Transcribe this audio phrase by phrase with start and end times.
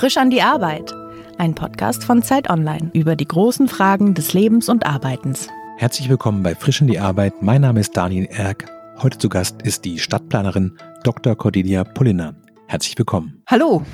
[0.00, 0.94] Frisch an die Arbeit.
[1.36, 5.48] Ein Podcast von Zeit Online über die großen Fragen des Lebens und Arbeitens.
[5.76, 7.42] Herzlich willkommen bei Frisch an die Arbeit.
[7.42, 8.64] Mein Name ist Daniel Erck.
[9.02, 11.36] Heute zu Gast ist die Stadtplanerin Dr.
[11.36, 12.34] Cordelia Polliner.
[12.66, 13.42] Herzlich willkommen.
[13.46, 13.84] Hallo.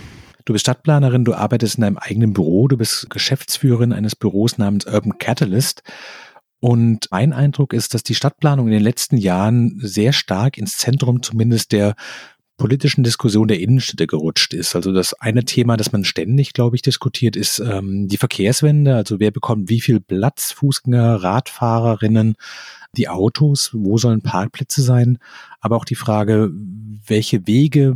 [0.44, 4.86] Du bist Stadtplanerin, du arbeitest in deinem eigenen Büro, du bist Geschäftsführerin eines Büros namens
[4.86, 5.82] Urban Catalyst.
[6.60, 11.20] Und mein Eindruck ist, dass die Stadtplanung in den letzten Jahren sehr stark ins Zentrum
[11.20, 11.96] zumindest der
[12.56, 14.74] politischen Diskussion der Innenstädte gerutscht ist.
[14.74, 18.94] Also das eine Thema, das man ständig, glaube ich, diskutiert, ist ähm, die Verkehrswende.
[18.94, 22.36] Also wer bekommt wie viel Platz, Fußgänger, Radfahrerinnen,
[22.96, 25.18] die Autos, wo sollen Parkplätze sein,
[25.60, 26.50] aber auch die Frage,
[27.06, 27.94] welche Wege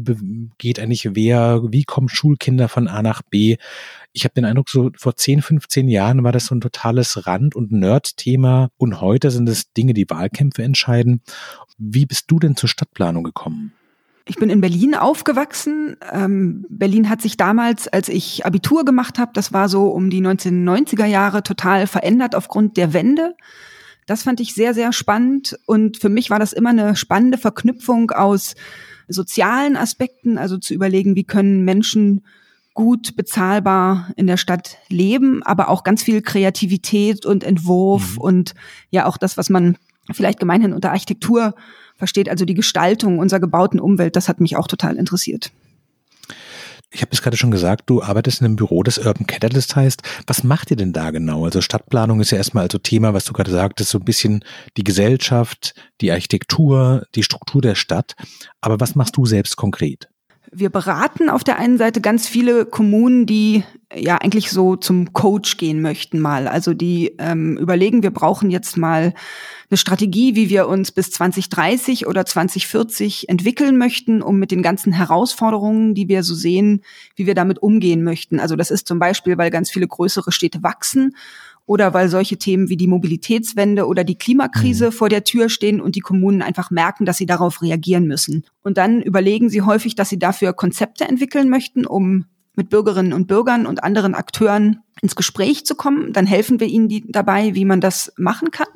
[0.58, 3.56] geht eigentlich wer, wie kommen Schulkinder von A nach B.
[4.12, 7.56] Ich habe den Eindruck, so vor 10, 15 Jahren war das so ein totales Rand-
[7.56, 11.22] und Nerd-Thema und heute sind es Dinge, die Wahlkämpfe entscheiden.
[11.78, 13.72] Wie bist du denn zur Stadtplanung gekommen?
[14.26, 15.96] Ich bin in Berlin aufgewachsen.
[16.12, 20.20] Ähm, Berlin hat sich damals, als ich Abitur gemacht habe, das war so um die
[20.20, 23.34] 1990er Jahre, total verändert aufgrund der Wende.
[24.06, 25.58] Das fand ich sehr, sehr spannend.
[25.66, 28.54] Und für mich war das immer eine spannende Verknüpfung aus
[29.08, 32.22] sozialen Aspekten, also zu überlegen, wie können Menschen
[32.74, 38.20] gut bezahlbar in der Stadt leben, aber auch ganz viel Kreativität und Entwurf mhm.
[38.20, 38.54] und
[38.90, 39.76] ja auch das, was man
[40.12, 41.54] vielleicht gemeinhin unter Architektur
[42.00, 45.52] versteht, also die Gestaltung unserer gebauten Umwelt, das hat mich auch total interessiert.
[46.92, 50.02] Ich habe es gerade schon gesagt, du arbeitest in einem Büro, das Urban Catalyst heißt.
[50.26, 51.44] Was macht ihr denn da genau?
[51.44, 54.44] Also Stadtplanung ist ja erstmal also Thema, was du gerade sagtest, so ein bisschen
[54.76, 58.16] die Gesellschaft, die Architektur, die Struktur der Stadt.
[58.60, 60.08] Aber was machst du selbst konkret?
[60.52, 63.62] Wir beraten auf der einen Seite ganz viele Kommunen, die
[63.94, 66.48] ja eigentlich so zum Coach gehen möchten mal.
[66.48, 69.14] Also die ähm, überlegen, wir brauchen jetzt mal
[69.70, 74.92] eine Strategie, wie wir uns bis 2030 oder 2040 entwickeln möchten, um mit den ganzen
[74.92, 76.82] Herausforderungen, die wir so sehen,
[77.14, 78.40] wie wir damit umgehen möchten.
[78.40, 81.14] Also das ist zum Beispiel, weil ganz viele größere Städte wachsen
[81.70, 84.92] oder weil solche Themen wie die Mobilitätswende oder die Klimakrise mhm.
[84.92, 88.44] vor der Tür stehen und die Kommunen einfach merken, dass sie darauf reagieren müssen.
[88.64, 92.24] Und dann überlegen sie häufig, dass sie dafür Konzepte entwickeln möchten, um
[92.56, 96.12] mit Bürgerinnen und Bürgern und anderen Akteuren ins Gespräch zu kommen.
[96.12, 98.66] Dann helfen wir ihnen die, dabei, wie man das machen kann.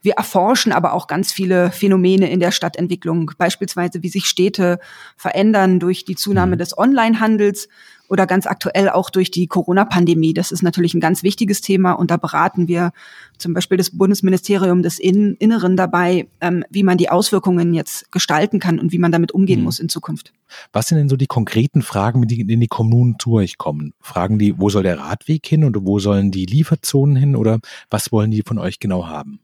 [0.00, 4.78] Wir erforschen aber auch ganz viele Phänomene in der Stadtentwicklung, beispielsweise wie sich Städte
[5.18, 6.60] verändern durch die Zunahme mhm.
[6.60, 7.68] des Onlinehandels
[8.14, 10.34] oder ganz aktuell auch durch die Corona-Pandemie.
[10.34, 12.92] Das ist natürlich ein ganz wichtiges Thema und da beraten wir
[13.38, 18.78] zum Beispiel das Bundesministerium des Inneren dabei, ähm, wie man die Auswirkungen jetzt gestalten kann
[18.78, 19.64] und wie man damit umgehen mhm.
[19.64, 20.32] muss in Zukunft.
[20.72, 23.92] Was sind denn so die konkreten Fragen, die in die Kommunen zu euch kommen?
[24.00, 27.58] Fragen die, wo soll der Radweg hin und wo sollen die Lieferzonen hin oder
[27.90, 29.40] was wollen die von euch genau haben?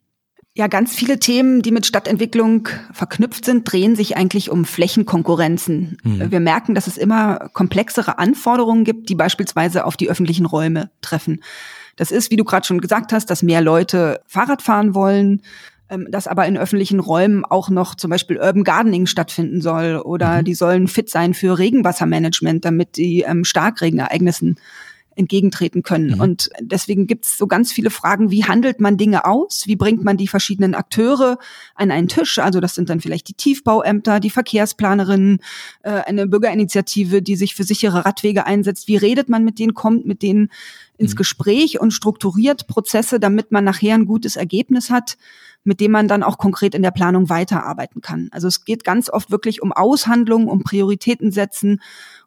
[0.57, 5.99] Ja, ganz viele Themen, die mit Stadtentwicklung verknüpft sind, drehen sich eigentlich um Flächenkonkurrenzen.
[6.03, 6.31] Mhm.
[6.33, 11.41] Wir merken, dass es immer komplexere Anforderungen gibt, die beispielsweise auf die öffentlichen Räume treffen.
[11.95, 15.43] Das ist, wie du gerade schon gesagt hast, dass mehr Leute Fahrrad fahren wollen,
[15.89, 20.39] ähm, dass aber in öffentlichen Räumen auch noch zum Beispiel Urban Gardening stattfinden soll oder
[20.39, 20.45] mhm.
[20.45, 24.59] die sollen fit sein für Regenwassermanagement, damit die ähm, Starkregenereignissen
[25.21, 26.15] entgegentreten können.
[26.15, 26.21] Mhm.
[26.21, 29.67] Und deswegen gibt es so ganz viele Fragen, wie handelt man Dinge aus?
[29.67, 31.39] Wie bringt man die verschiedenen Akteure
[31.75, 32.39] an einen Tisch?
[32.39, 35.39] Also das sind dann vielleicht die Tiefbauämter, die Verkehrsplanerinnen,
[35.83, 38.89] äh, eine Bürgerinitiative, die sich für sichere Radwege einsetzt.
[38.89, 40.51] Wie redet man mit denen, kommt mit denen
[40.99, 41.19] ins mhm.
[41.19, 45.17] Gespräch und strukturiert Prozesse, damit man nachher ein gutes Ergebnis hat,
[45.65, 48.29] mit dem man dann auch konkret in der Planung weiterarbeiten kann.
[48.33, 51.81] Also es geht ganz oft wirklich um Aushandlungen, um Prioritäten setzen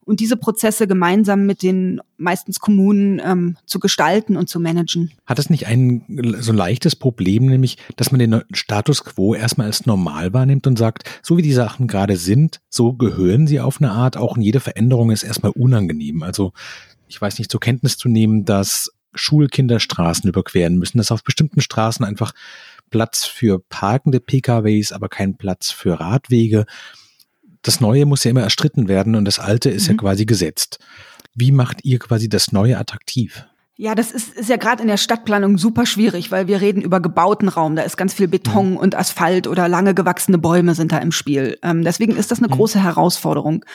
[0.06, 5.12] und diese Prozesse gemeinsam mit den meistens Kommunen ähm, zu gestalten und zu managen.
[5.26, 6.04] Hat es nicht ein
[6.40, 10.78] so ein leichtes Problem, nämlich, dass man den Status quo erstmal als normal wahrnimmt und
[10.78, 14.60] sagt, so wie die Sachen gerade sind, so gehören sie auf eine Art, auch jede
[14.60, 16.24] Veränderung ist erstmal unangenehm.
[16.24, 16.54] Also
[17.08, 21.62] ich weiß nicht, zur Kenntnis zu nehmen, dass Schulkinder Straßen überqueren müssen, dass auf bestimmten
[21.62, 22.34] Straßen einfach
[22.90, 26.66] Platz für parkende PKWs, aber kein Platz für Radwege
[27.64, 29.96] das Neue muss ja immer erstritten werden und das Alte ist mhm.
[29.96, 30.80] ja quasi gesetzt.
[31.34, 33.46] Wie macht ihr quasi das Neue attraktiv?
[33.76, 37.00] Ja, das ist, ist ja gerade in der Stadtplanung super schwierig, weil wir reden über
[37.00, 37.76] gebauten Raum.
[37.76, 38.78] Da ist ganz viel Beton mhm.
[38.78, 41.58] und Asphalt oder lange gewachsene Bäume sind da im Spiel.
[41.64, 42.54] Ähm, deswegen ist das eine mhm.
[42.54, 43.66] große Herausforderung.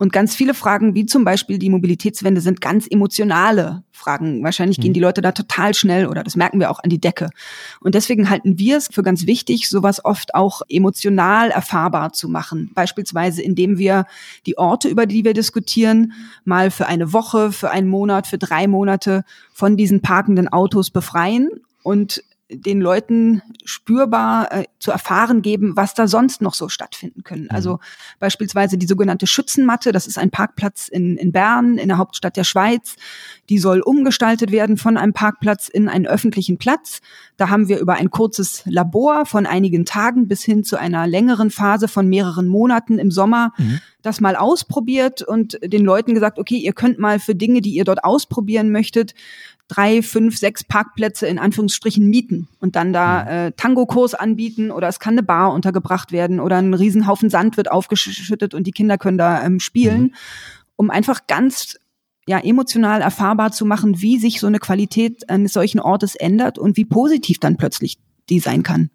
[0.00, 4.42] Und ganz viele Fragen, wie zum Beispiel die Mobilitätswende, sind ganz emotionale Fragen.
[4.42, 4.82] Wahrscheinlich mhm.
[4.82, 7.28] gehen die Leute da total schnell oder das merken wir auch an die Decke.
[7.80, 12.70] Und deswegen halten wir es für ganz wichtig, sowas oft auch emotional erfahrbar zu machen.
[12.74, 14.06] Beispielsweise, indem wir
[14.46, 16.14] die Orte, über die wir diskutieren,
[16.44, 19.24] mal für eine Woche, für einen Monat, für drei Monate
[19.60, 21.50] von diesen parkenden Autos befreien
[21.82, 27.44] und den Leuten spürbar äh, zu erfahren geben, was da sonst noch so stattfinden können.
[27.44, 27.50] Mhm.
[27.50, 27.78] Also
[28.18, 32.44] beispielsweise die sogenannte Schützenmatte, das ist ein Parkplatz in, in Bern, in der Hauptstadt der
[32.44, 32.96] Schweiz.
[33.48, 37.00] Die soll umgestaltet werden von einem Parkplatz in einen öffentlichen Platz.
[37.36, 41.50] Da haben wir über ein kurzes Labor von einigen Tagen bis hin zu einer längeren
[41.50, 43.80] Phase von mehreren Monaten im Sommer mhm.
[44.02, 47.84] das mal ausprobiert und den Leuten gesagt, okay, ihr könnt mal für Dinge, die ihr
[47.84, 49.14] dort ausprobieren möchtet,
[49.70, 53.28] drei, fünf, sechs Parkplätze in Anführungsstrichen mieten und dann da mhm.
[53.28, 57.70] äh, Tango-Kurs anbieten oder es kann eine Bar untergebracht werden oder ein Riesenhaufen Sand wird
[57.70, 60.14] aufgeschüttet und die Kinder können da ähm, spielen, mhm.
[60.74, 61.76] um einfach ganz
[62.26, 66.76] ja, emotional erfahrbar zu machen, wie sich so eine Qualität eines solchen Ortes ändert und
[66.76, 68.90] wie positiv dann plötzlich die sein kann.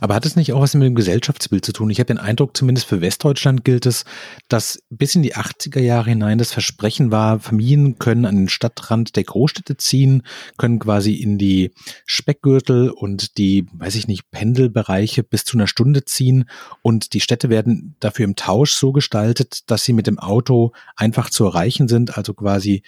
[0.00, 1.90] Aber hat es nicht auch was mit dem Gesellschaftsbild zu tun?
[1.90, 4.04] Ich habe den Eindruck, zumindest für Westdeutschland gilt es,
[4.48, 9.16] dass bis in die 80er Jahre hinein das Versprechen war, Familien können an den Stadtrand
[9.16, 10.22] der Großstädte ziehen,
[10.56, 11.72] können quasi in die
[12.04, 16.48] Speckgürtel und die, weiß ich nicht, Pendelbereiche bis zu einer Stunde ziehen
[16.82, 21.30] und die Städte werden dafür im Tausch so gestaltet, dass sie mit dem Auto einfach
[21.30, 22.16] zu erreichen sind.
[22.16, 22.82] Also quasi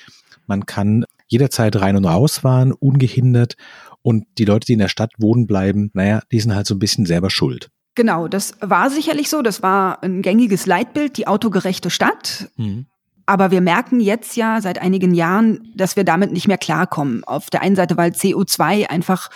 [0.47, 3.57] man kann jederzeit rein und raus fahren, ungehindert
[4.03, 6.79] und die Leute, die in der Stadt wohnen bleiben, naja, die sind halt so ein
[6.79, 7.69] bisschen selber schuld.
[7.95, 9.43] Genau, das war sicherlich so.
[9.43, 12.49] Das war ein gängiges Leitbild, die autogerechte Stadt.
[12.57, 12.87] Mhm.
[13.27, 17.25] Aber wir merken jetzt ja seit einigen Jahren, dass wir damit nicht mehr klarkommen.
[17.25, 19.29] Auf der einen Seite, weil CO2 einfach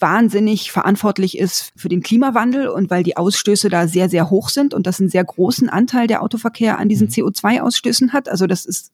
[0.00, 4.74] wahnsinnig verantwortlich ist für den Klimawandel und weil die Ausstöße da sehr, sehr hoch sind
[4.74, 7.12] und das einen sehr großen Anteil der Autoverkehr an diesen mhm.
[7.12, 8.28] CO2-Ausstößen hat.
[8.28, 8.90] Also das ist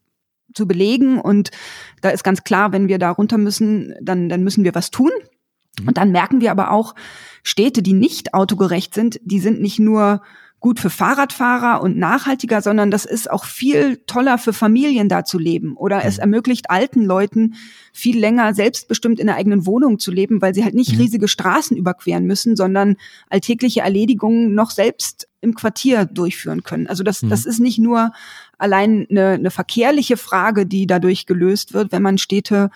[0.54, 1.20] zu belegen.
[1.20, 1.50] Und
[2.00, 5.10] da ist ganz klar, wenn wir da runter müssen, dann, dann müssen wir was tun.
[5.80, 5.88] Mhm.
[5.88, 6.94] Und dann merken wir aber auch,
[7.42, 10.22] Städte, die nicht autogerecht sind, die sind nicht nur
[10.62, 15.36] gut für Fahrradfahrer und nachhaltiger, sondern das ist auch viel toller für Familien da zu
[15.36, 15.76] leben.
[15.76, 16.20] Oder es mhm.
[16.20, 17.54] ermöglicht alten Leuten
[17.92, 21.00] viel länger selbstbestimmt in der eigenen Wohnung zu leben, weil sie halt nicht mhm.
[21.00, 22.96] riesige Straßen überqueren müssen, sondern
[23.28, 26.86] alltägliche Erledigungen noch selbst im Quartier durchführen können.
[26.86, 27.30] Also das, mhm.
[27.30, 28.12] das ist nicht nur
[28.58, 32.70] allein eine, eine verkehrliche Frage, die dadurch gelöst wird, wenn man Städte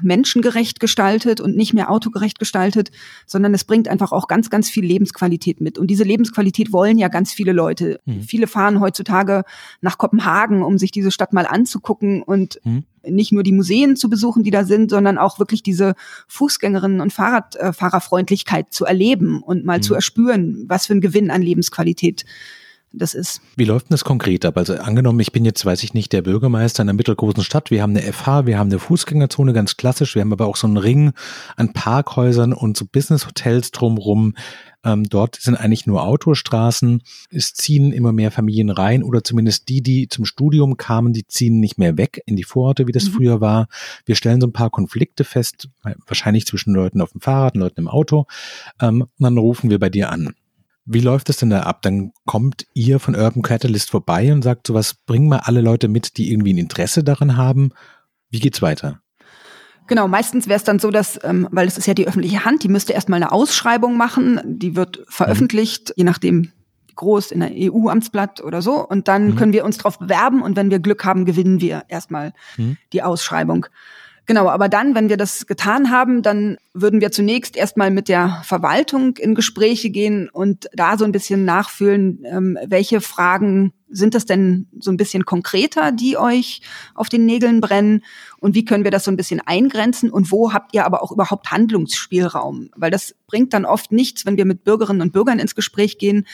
[0.00, 2.90] menschengerecht gestaltet und nicht mehr autogerecht gestaltet,
[3.26, 5.78] sondern es bringt einfach auch ganz, ganz viel Lebensqualität mit.
[5.78, 8.00] Und diese Lebensqualität wollen ja ganz viele Leute.
[8.04, 8.22] Mhm.
[8.22, 9.44] Viele fahren heutzutage
[9.80, 12.84] nach Kopenhagen, um sich diese Stadt mal anzugucken und mhm.
[13.06, 15.94] nicht nur die Museen zu besuchen, die da sind, sondern auch wirklich diese
[16.28, 19.82] Fußgängerinnen und Fahrradfahrerfreundlichkeit zu erleben und mal mhm.
[19.82, 22.24] zu erspüren, was für ein Gewinn an Lebensqualität
[22.92, 23.40] das ist.
[23.56, 24.56] Wie läuft denn das konkret ab?
[24.56, 27.70] Also angenommen, ich bin jetzt, weiß ich nicht, der Bürgermeister einer mittelgroßen Stadt.
[27.70, 30.14] Wir haben eine FH, wir haben eine Fußgängerzone, ganz klassisch.
[30.14, 31.12] Wir haben aber auch so einen Ring
[31.56, 34.34] an Parkhäusern und so Business-Hotels drumrum.
[34.84, 37.02] Ähm, dort sind eigentlich nur Autostraßen.
[37.30, 41.60] Es ziehen immer mehr Familien rein oder zumindest die, die zum Studium kamen, die ziehen
[41.60, 43.12] nicht mehr weg in die Vororte, wie das mhm.
[43.12, 43.68] früher war.
[44.04, 45.68] Wir stellen so ein paar Konflikte fest,
[46.06, 48.26] wahrscheinlich zwischen Leuten auf dem Fahrrad und Leuten im Auto.
[48.80, 50.34] Ähm, und dann rufen wir bei dir an.
[50.84, 51.82] Wie läuft es denn da ab?
[51.82, 56.16] Dann kommt ihr von Urban Catalyst vorbei und sagt sowas, bring mal alle Leute mit,
[56.16, 57.70] die irgendwie ein Interesse daran haben.
[58.30, 59.00] Wie geht's weiter?
[59.86, 62.62] Genau, meistens wäre es dann so, dass, ähm, weil es ist ja die öffentliche Hand,
[62.62, 65.94] die müsste erstmal eine Ausschreibung machen, die wird veröffentlicht, mhm.
[65.96, 66.52] je nachdem
[66.94, 68.86] groß in der EU-Amtsblatt oder so.
[68.86, 69.36] Und dann mhm.
[69.36, 72.76] können wir uns darauf bewerben und wenn wir Glück haben, gewinnen wir erstmal mhm.
[72.92, 73.66] die Ausschreibung.
[74.26, 78.40] Genau, aber dann, wenn wir das getan haben, dann würden wir zunächst erstmal mit der
[78.44, 84.24] Verwaltung in Gespräche gehen und da so ein bisschen nachfühlen, ähm, welche Fragen sind das
[84.24, 86.62] denn so ein bisschen konkreter, die euch
[86.94, 88.04] auf den Nägeln brennen
[88.38, 91.10] und wie können wir das so ein bisschen eingrenzen und wo habt ihr aber auch
[91.10, 92.70] überhaupt Handlungsspielraum?
[92.76, 96.26] Weil das bringt dann oft nichts, wenn wir mit Bürgerinnen und Bürgern ins Gespräch gehen,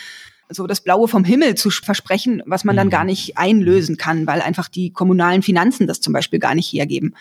[0.50, 2.92] so das Blaue vom Himmel zu versprechen, was man dann mhm.
[2.92, 7.14] gar nicht einlösen kann, weil einfach die kommunalen Finanzen das zum Beispiel gar nicht hergeben.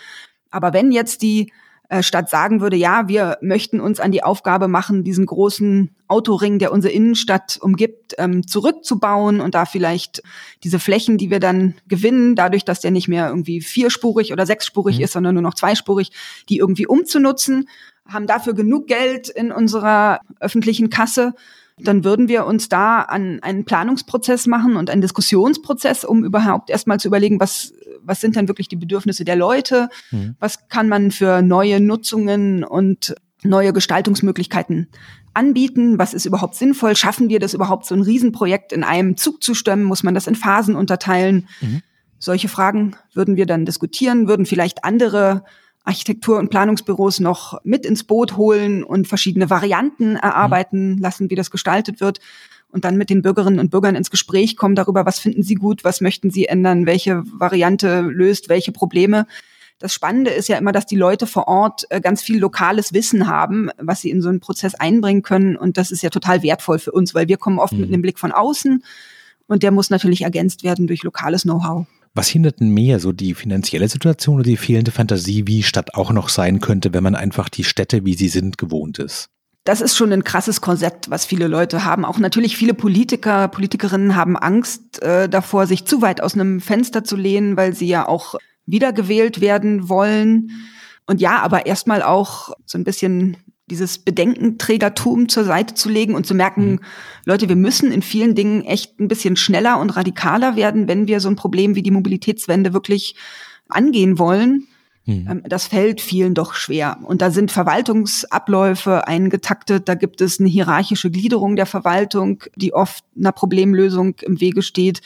[0.50, 1.52] Aber wenn jetzt die
[1.88, 6.58] äh, Stadt sagen würde, ja, wir möchten uns an die Aufgabe machen, diesen großen Autoring,
[6.58, 10.22] der unsere Innenstadt umgibt, ähm, zurückzubauen und da vielleicht
[10.64, 14.98] diese Flächen, die wir dann gewinnen, dadurch, dass der nicht mehr irgendwie vierspurig oder sechsspurig
[14.98, 15.04] mhm.
[15.04, 16.10] ist, sondern nur noch zweispurig,
[16.50, 17.68] die irgendwie umzunutzen,
[18.06, 21.34] haben dafür genug Geld in unserer öffentlichen Kasse,
[21.80, 26.98] dann würden wir uns da an einen Planungsprozess machen und einen Diskussionsprozess, um überhaupt erstmal
[26.98, 30.36] zu überlegen, was was sind denn wirklich die Bedürfnisse der Leute, mhm.
[30.38, 34.88] was kann man für neue Nutzungen und neue Gestaltungsmöglichkeiten
[35.34, 39.42] anbieten, was ist überhaupt sinnvoll, schaffen wir das überhaupt, so ein Riesenprojekt in einem Zug
[39.42, 41.46] zu stemmen, muss man das in Phasen unterteilen.
[41.60, 41.82] Mhm.
[42.18, 45.44] Solche Fragen würden wir dann diskutieren, würden vielleicht andere
[45.84, 50.98] Architektur- und Planungsbüros noch mit ins Boot holen und verschiedene Varianten erarbeiten mhm.
[50.98, 52.18] lassen, wie das gestaltet wird
[52.70, 55.84] und dann mit den Bürgerinnen und Bürgern ins Gespräch kommen darüber, was finden sie gut,
[55.84, 59.26] was möchten sie ändern, welche Variante löst welche Probleme.
[59.78, 63.28] Das Spannende ist ja immer, dass die Leute vor Ort äh, ganz viel lokales Wissen
[63.28, 65.56] haben, was sie in so einen Prozess einbringen können.
[65.56, 67.80] Und das ist ja total wertvoll für uns, weil wir kommen oft mhm.
[67.80, 68.82] mit einem Blick von außen
[69.46, 71.86] und der muss natürlich ergänzt werden durch lokales Know-how.
[72.14, 76.10] Was hindert denn mehr, so die finanzielle Situation oder die fehlende Fantasie, wie Stadt auch
[76.10, 79.30] noch sein könnte, wenn man einfach die Städte, wie sie sind, gewohnt ist?
[79.68, 82.06] Das ist schon ein krasses Korsett, was viele Leute haben.
[82.06, 87.04] Auch natürlich viele Politiker, Politikerinnen haben Angst äh, davor, sich zu weit aus einem Fenster
[87.04, 90.52] zu lehnen, weil sie ja auch wiedergewählt werden wollen.
[91.04, 96.26] Und ja, aber erstmal auch so ein bisschen dieses Bedenkenträgertum zur Seite zu legen und
[96.26, 96.80] zu merken, mhm.
[97.26, 101.20] Leute, wir müssen in vielen Dingen echt ein bisschen schneller und radikaler werden, wenn wir
[101.20, 103.16] so ein Problem wie die Mobilitätswende wirklich
[103.68, 104.66] angehen wollen.
[105.08, 105.42] Mhm.
[105.48, 106.98] Das fällt vielen doch schwer.
[107.02, 113.02] Und da sind Verwaltungsabläufe eingetaktet, da gibt es eine hierarchische Gliederung der Verwaltung, die oft
[113.16, 115.00] einer Problemlösung im Wege steht.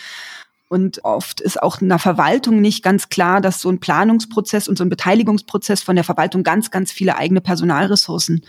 [0.68, 4.84] Und oft ist auch einer Verwaltung nicht ganz klar, dass so ein Planungsprozess und so
[4.84, 8.42] ein Beteiligungsprozess von der Verwaltung ganz, ganz viele eigene Personalressourcen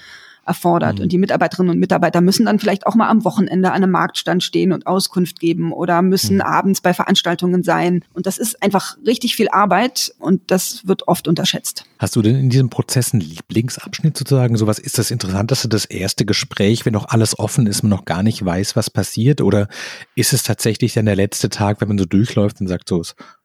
[0.46, 0.98] erfordert.
[0.98, 1.04] Mhm.
[1.04, 4.44] Und die Mitarbeiterinnen und Mitarbeiter müssen dann vielleicht auch mal am Wochenende an einem Marktstand
[4.44, 6.42] stehen und Auskunft geben oder müssen mhm.
[6.42, 8.04] abends bei Veranstaltungen sein.
[8.14, 11.86] Und das ist einfach richtig viel Arbeit und das wird oft unterschätzt.
[12.00, 14.58] Hast du denn in diesem Prozess einen Lieblingsabschnitt sozusagen?
[14.58, 18.24] Sowas ist das Interessanteste, das erste Gespräch, wenn noch alles offen ist, man noch gar
[18.24, 19.42] nicht weiß, was passiert?
[19.42, 19.68] Oder
[20.16, 23.02] ist es tatsächlich dann der letzte Tag, wenn man so durchläuft und sagt so,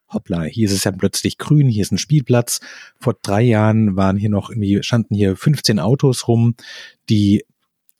[0.09, 2.59] hoppla, hier ist es ja plötzlich grün, hier ist ein Spielplatz.
[2.99, 6.55] Vor drei Jahren waren hier noch irgendwie, standen hier 15 Autos rum,
[7.09, 7.45] die,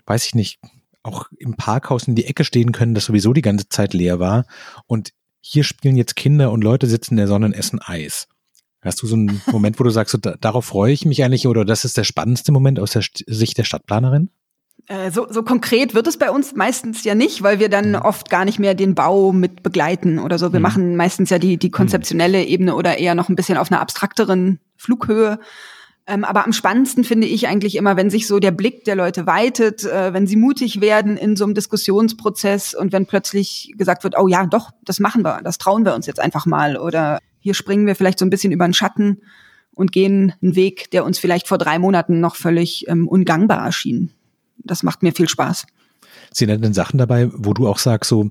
[0.06, 0.60] weiß ich nicht,
[1.04, 4.46] auch im Parkhaus in die Ecke stehen können, das sowieso die ganze Zeit leer war.
[4.86, 8.28] Und hier spielen jetzt Kinder und Leute sitzen in der Sonne und essen Eis.
[8.82, 11.66] Hast du so einen Moment, wo du sagst, so, darauf freue ich mich eigentlich oder
[11.66, 14.30] das ist der spannendste Moment aus der Sicht der Stadtplanerin?
[14.88, 17.96] Äh, so, so konkret wird es bei uns meistens ja nicht, weil wir dann mhm.
[17.98, 20.52] oft gar nicht mehr den Bau mit begleiten oder so.
[20.52, 20.64] Wir mhm.
[20.64, 24.60] machen meistens ja die, die konzeptionelle Ebene oder eher noch ein bisschen auf einer abstrakteren
[24.78, 25.40] Flughöhe.
[26.08, 29.28] Ähm, aber am spannendsten finde ich eigentlich immer, wenn sich so der Blick der Leute
[29.28, 34.18] weitet, äh, wenn sie mutig werden in so einem Diskussionsprozess und wenn plötzlich gesagt wird,
[34.18, 37.54] oh ja, doch, das machen wir, das trauen wir uns jetzt einfach mal oder hier
[37.54, 39.22] springen wir vielleicht so ein bisschen über den Schatten
[39.72, 44.12] und gehen einen Weg, der uns vielleicht vor drei Monaten noch völlig ähm, ungangbar erschien
[44.64, 45.66] das macht mir viel Spaß.
[46.40, 48.30] Da denn Sachen dabei, wo du auch sagst, so,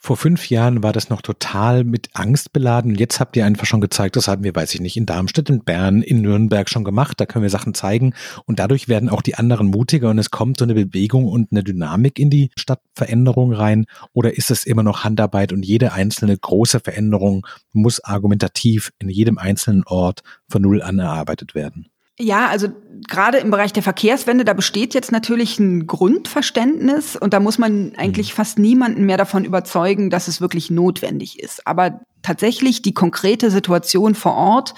[0.00, 2.94] vor fünf Jahren war das noch total mit Angst beladen.
[2.94, 5.64] Jetzt habt ihr einfach schon gezeigt, das haben wir, weiß ich nicht, in Darmstadt, in
[5.64, 7.18] Bern, in Nürnberg schon gemacht.
[7.18, 8.14] Da können wir Sachen zeigen.
[8.44, 11.64] Und dadurch werden auch die anderen mutiger und es kommt so eine Bewegung und eine
[11.64, 13.86] Dynamik in die Stadtveränderung rein.
[14.12, 19.38] Oder ist es immer noch Handarbeit und jede einzelne große Veränderung muss argumentativ in jedem
[19.38, 21.88] einzelnen Ort von Null an erarbeitet werden?
[22.20, 22.68] Ja, also
[23.06, 27.92] gerade im Bereich der Verkehrswende, da besteht jetzt natürlich ein Grundverständnis und da muss man
[27.96, 28.36] eigentlich mhm.
[28.36, 31.66] fast niemanden mehr davon überzeugen, dass es wirklich notwendig ist.
[31.66, 34.74] Aber tatsächlich die konkrete Situation vor Ort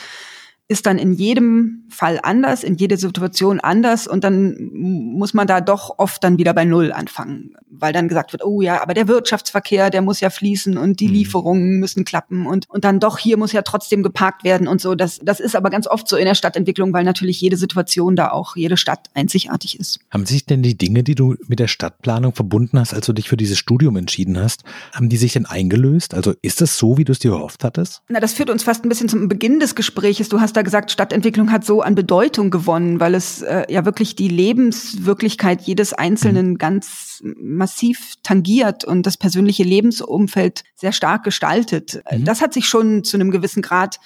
[0.71, 5.61] ist dann in jedem Fall anders, in jeder Situation anders und dann muss man da
[5.61, 9.09] doch oft dann wieder bei Null anfangen, weil dann gesagt wird, oh ja, aber der
[9.09, 11.15] Wirtschaftsverkehr, der muss ja fließen und die mhm.
[11.15, 14.95] Lieferungen müssen klappen und, und dann doch hier muss ja trotzdem geparkt werden und so.
[14.95, 18.31] Das, das ist aber ganz oft so in der Stadtentwicklung, weil natürlich jede Situation da
[18.31, 19.99] auch, jede Stadt einzigartig ist.
[20.09, 23.29] Haben sich denn die Dinge, die du mit der Stadtplanung verbunden hast, als du dich
[23.29, 24.63] für dieses Studium entschieden hast,
[24.95, 26.15] haben die sich denn eingelöst?
[26.15, 28.03] Also ist das so, wie du es dir erhofft hattest?
[28.09, 30.29] Na, das führt uns fast ein bisschen zum Beginn des Gespräches.
[30.29, 34.17] Du hast da gesagt, Stadtentwicklung hat so an Bedeutung gewonnen, weil es äh, ja wirklich
[34.17, 36.59] die Lebenswirklichkeit jedes Einzelnen mhm.
[36.59, 42.03] ganz massiv tangiert und das persönliche Lebensumfeld sehr stark gestaltet.
[42.11, 42.25] Mhm.
[42.25, 44.01] Das hat sich schon zu einem gewissen Grad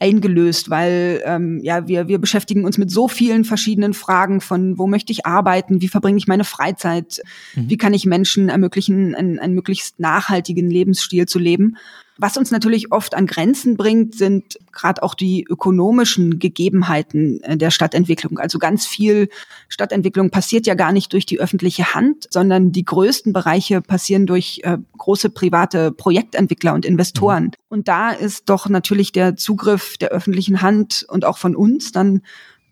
[0.00, 4.86] eingelöst, weil ähm, ja wir wir beschäftigen uns mit so vielen verschiedenen Fragen von wo
[4.86, 7.22] möchte ich arbeiten, wie verbringe ich meine Freizeit,
[7.54, 7.70] mhm.
[7.70, 11.76] wie kann ich Menschen ermöglichen, einen, einen möglichst nachhaltigen Lebensstil zu leben.
[12.16, 17.70] Was uns natürlich oft an Grenzen bringt, sind gerade auch die ökonomischen Gegebenheiten äh, der
[17.70, 18.38] Stadtentwicklung.
[18.38, 19.28] Also ganz viel
[19.68, 24.60] Stadtentwicklung passiert ja gar nicht durch die öffentliche Hand, sondern die größten Bereiche passieren durch
[24.62, 27.44] äh, große private Projektentwickler und Investoren.
[27.44, 27.50] Mhm.
[27.68, 32.22] Und da ist doch natürlich der Zugriff der öffentlichen Hand und auch von uns dann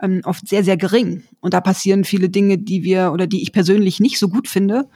[0.00, 1.24] ähm, oft sehr, sehr gering.
[1.40, 4.88] Und da passieren viele Dinge, die wir oder die ich persönlich nicht so gut finde.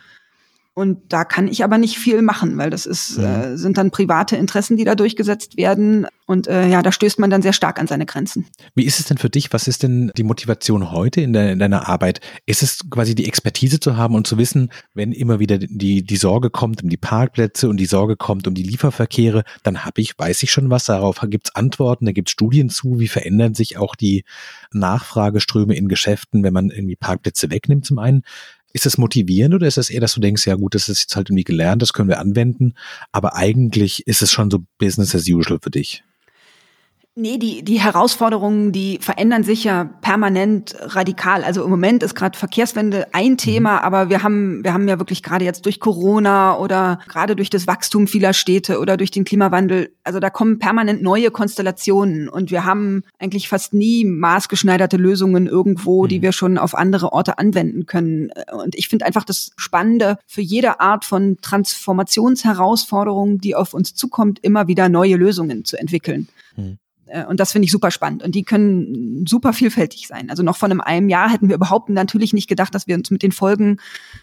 [0.78, 3.24] Und da kann ich aber nicht viel machen, weil das ist, mhm.
[3.24, 6.06] äh, sind dann private Interessen, die da durchgesetzt werden.
[6.26, 8.44] Und äh, ja, da stößt man dann sehr stark an seine Grenzen.
[8.74, 9.54] Wie ist es denn für dich?
[9.54, 12.20] Was ist denn die Motivation heute in, de in deiner Arbeit?
[12.44, 16.16] Ist es quasi die Expertise zu haben und zu wissen, wenn immer wieder die, die
[16.16, 20.18] Sorge kommt um die Parkplätze und die Sorge kommt um die Lieferverkehre, dann habe ich,
[20.18, 23.54] weiß ich schon was darauf, gibt es Antworten, da gibt es Studien zu, wie verändern
[23.54, 24.24] sich auch die
[24.72, 28.24] Nachfrageströme in Geschäften, wenn man irgendwie Parkplätze wegnimmt zum einen.
[28.76, 31.16] Ist das motivierend oder ist es eher, dass du denkst, ja gut, das ist jetzt
[31.16, 32.74] halt irgendwie gelernt, das können wir anwenden,
[33.10, 36.04] aber eigentlich ist es schon so Business as usual für dich?
[37.18, 41.44] Nee, die, die Herausforderungen, die verändern sich ja permanent radikal.
[41.44, 43.36] Also im Moment ist gerade Verkehrswende ein mhm.
[43.38, 47.48] Thema, aber wir haben, wir haben ja wirklich gerade jetzt durch Corona oder gerade durch
[47.48, 52.50] das Wachstum vieler Städte oder durch den Klimawandel, also da kommen permanent neue Konstellationen und
[52.50, 56.22] wir haben eigentlich fast nie maßgeschneiderte Lösungen irgendwo, die mhm.
[56.22, 58.28] wir schon auf andere Orte anwenden können.
[58.52, 64.38] Und ich finde einfach das Spannende für jede Art von Transformationsherausforderung, die auf uns zukommt,
[64.40, 66.28] immer wieder neue Lösungen zu entwickeln.
[66.56, 66.76] Mhm.
[67.06, 68.22] Äh, und das finde ich super spannend.
[68.22, 70.30] Und die können super vielfältig sein.
[70.30, 73.10] Also noch vor einem, einem Jahr hätten wir überhaupt natürlich nicht gedacht, dass wir uns
[73.10, 73.78] mit den Folgen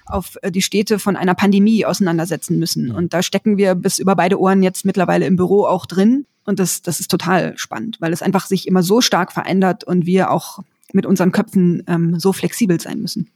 [0.05, 2.91] auf äh, die Städte von einer Pandemie auseinandersetzen müssen.
[2.91, 6.25] Und da stecken wir bis über beide Ohren jetzt mittlerweile im Büro auch drin.
[6.45, 10.05] Und das, das ist total spannend, weil es einfach sich immer so stark verändert und
[10.05, 10.59] wir auch
[10.91, 13.29] mit unseren Köpfen ähm, so flexibel sein müssen.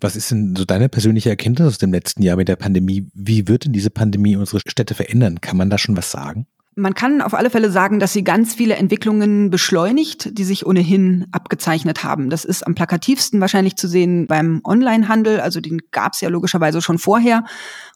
[0.00, 3.06] Was ist denn so deine persönliche Erkenntnis aus dem letzten Jahr mit der Pandemie?
[3.14, 5.40] Wie wird denn diese Pandemie unsere Städte verändern?
[5.40, 6.46] Kann man da schon was sagen?
[6.76, 11.26] Man kann auf alle Fälle sagen, dass sie ganz viele Entwicklungen beschleunigt, die sich ohnehin
[11.32, 12.30] abgezeichnet haben.
[12.30, 15.40] Das ist am plakativsten wahrscheinlich zu sehen beim Onlinehandel.
[15.40, 17.44] Also den gab es ja logischerweise schon vorher.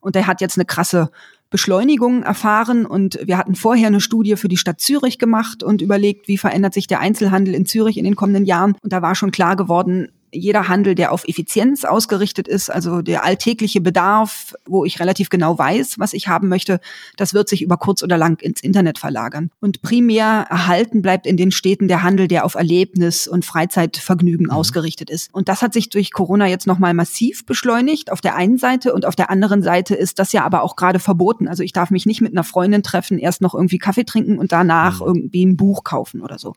[0.00, 1.10] Und der hat jetzt eine krasse
[1.50, 2.84] Beschleunigung erfahren.
[2.84, 6.74] Und wir hatten vorher eine Studie für die Stadt Zürich gemacht und überlegt, wie verändert
[6.74, 8.74] sich der Einzelhandel in Zürich in den kommenden Jahren.
[8.82, 13.24] Und da war schon klar geworden, jeder Handel, der auf Effizienz ausgerichtet ist, also der
[13.24, 16.80] alltägliche Bedarf, wo ich relativ genau weiß, was ich haben möchte,
[17.16, 19.50] das wird sich über kurz oder lang ins Internet verlagern.
[19.60, 24.52] Und primär erhalten bleibt in den Städten der Handel, der auf Erlebnis und Freizeitvergnügen mhm.
[24.52, 25.32] ausgerichtet ist.
[25.32, 29.06] Und das hat sich durch Corona jetzt nochmal massiv beschleunigt auf der einen Seite und
[29.06, 31.48] auf der anderen Seite ist das ja aber auch gerade verboten.
[31.48, 34.52] Also ich darf mich nicht mit einer Freundin treffen, erst noch irgendwie Kaffee trinken und
[34.52, 35.06] danach mhm.
[35.06, 36.54] irgendwie ein Buch kaufen oder so.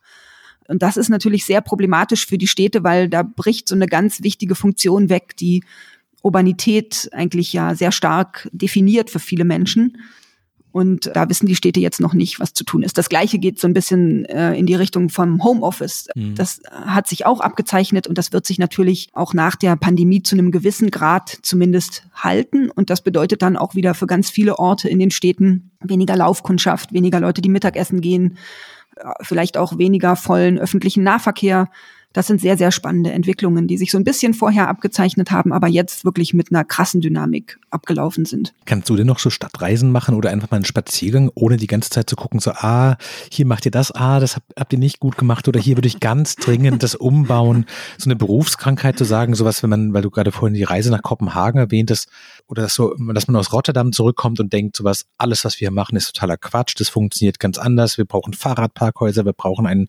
[0.68, 4.24] Und das ist natürlich sehr problematisch für die Städte, weil da bricht so eine ganz
[4.24, 5.64] wichtige Funktion weg, die
[6.22, 9.98] Urbanität eigentlich ja sehr stark definiert für viele Menschen.
[10.78, 13.00] Und da wissen die Städte jetzt noch nicht, was zu tun ist.
[13.00, 16.08] Das Gleiche geht so ein bisschen äh, in die Richtung vom Homeoffice.
[16.14, 16.36] Mhm.
[16.36, 20.36] Das hat sich auch abgezeichnet und das wird sich natürlich auch nach der Pandemie zu
[20.36, 22.70] einem gewissen Grad zumindest halten.
[22.70, 26.94] Und das bedeutet dann auch wieder für ganz viele Orte in den Städten weniger Laufkundschaft,
[26.94, 28.38] weniger Leute, die Mittagessen gehen,
[29.22, 31.70] vielleicht auch weniger vollen öffentlichen Nahverkehr.
[32.14, 35.68] Das sind sehr, sehr spannende Entwicklungen, die sich so ein bisschen vorher abgezeichnet haben, aber
[35.68, 38.54] jetzt wirklich mit einer krassen Dynamik abgelaufen sind.
[38.66, 41.90] Kannst du denn noch so Stadtreisen machen oder einfach mal einen Spaziergang, ohne die ganze
[41.90, 42.98] Zeit zu gucken, so, ah,
[43.32, 45.88] hier macht ihr das, ah, das habt, habt ihr nicht gut gemacht oder hier würde
[45.88, 47.66] ich ganz dringend das umbauen.
[47.98, 51.04] So eine Berufskrankheit zu sagen, sowas, wenn man, weil du gerade vorhin die Reise nach
[51.04, 52.10] Kopenhagen erwähntest,
[52.48, 55.98] oder dass so, dass man aus Rotterdam zurückkommt und denkt, sowas, alles, was wir machen,
[55.98, 59.88] ist totaler Quatsch, das funktioniert ganz anders, wir brauchen Fahrradparkhäuser, wir brauchen einen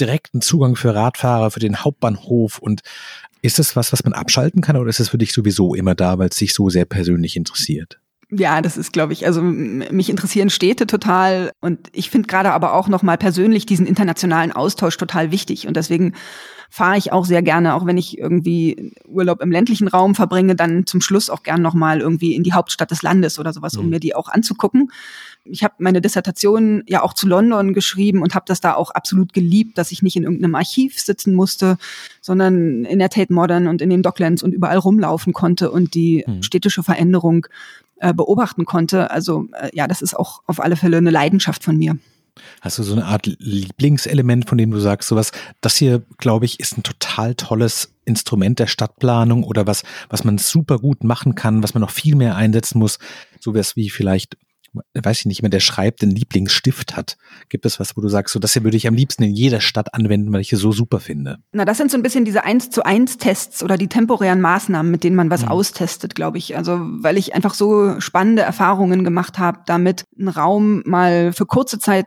[0.00, 2.82] direkten Zugang für Radfahrer, für den Hauptbahnhof und
[3.42, 6.18] ist das was, was man abschalten kann oder ist es für dich sowieso immer da,
[6.18, 8.00] weil es dich so sehr persönlich interessiert?
[8.28, 12.74] Ja, das ist, glaube ich, also mich interessieren Städte total und ich finde gerade aber
[12.74, 16.14] auch nochmal persönlich diesen internationalen Austausch total wichtig und deswegen
[16.68, 20.86] fahre ich auch sehr gerne, auch wenn ich irgendwie Urlaub im ländlichen Raum verbringe, dann
[20.86, 23.90] zum Schluss auch gern nochmal irgendwie in die Hauptstadt des Landes oder sowas, um mhm.
[23.90, 24.90] mir die auch anzugucken.
[25.50, 29.32] Ich habe meine Dissertation ja auch zu London geschrieben und habe das da auch absolut
[29.32, 31.78] geliebt, dass ich nicht in irgendeinem Archiv sitzen musste,
[32.20, 36.24] sondern in der Tate Modern und in den Docklands und überall rumlaufen konnte und die
[36.26, 36.42] mhm.
[36.42, 37.46] städtische Veränderung
[37.98, 39.10] äh, beobachten konnte.
[39.10, 41.96] Also äh, ja, das ist auch auf alle Fälle eine Leidenschaft von mir.
[42.60, 46.60] Hast du so eine Art Lieblingselement, von dem du sagst, sowas, das hier, glaube ich,
[46.60, 51.62] ist ein total tolles Instrument der Stadtplanung oder was, was man super gut machen kann,
[51.62, 52.98] was man noch viel mehr einsetzen muss,
[53.40, 54.36] so was wie vielleicht
[54.94, 57.16] weiß ich nicht mehr, der schreibt, einen Lieblingsstift hat.
[57.48, 59.60] Gibt es was, wo du sagst, so das hier würde ich am liebsten in jeder
[59.60, 61.38] Stadt anwenden, weil ich es so super finde?
[61.52, 64.90] Na, das sind so ein bisschen diese eins zu eins Tests oder die temporären Maßnahmen,
[64.90, 65.48] mit denen man was mhm.
[65.48, 66.56] austestet, glaube ich.
[66.56, 71.78] Also, weil ich einfach so spannende Erfahrungen gemacht habe, damit einen Raum mal für kurze
[71.78, 72.06] Zeit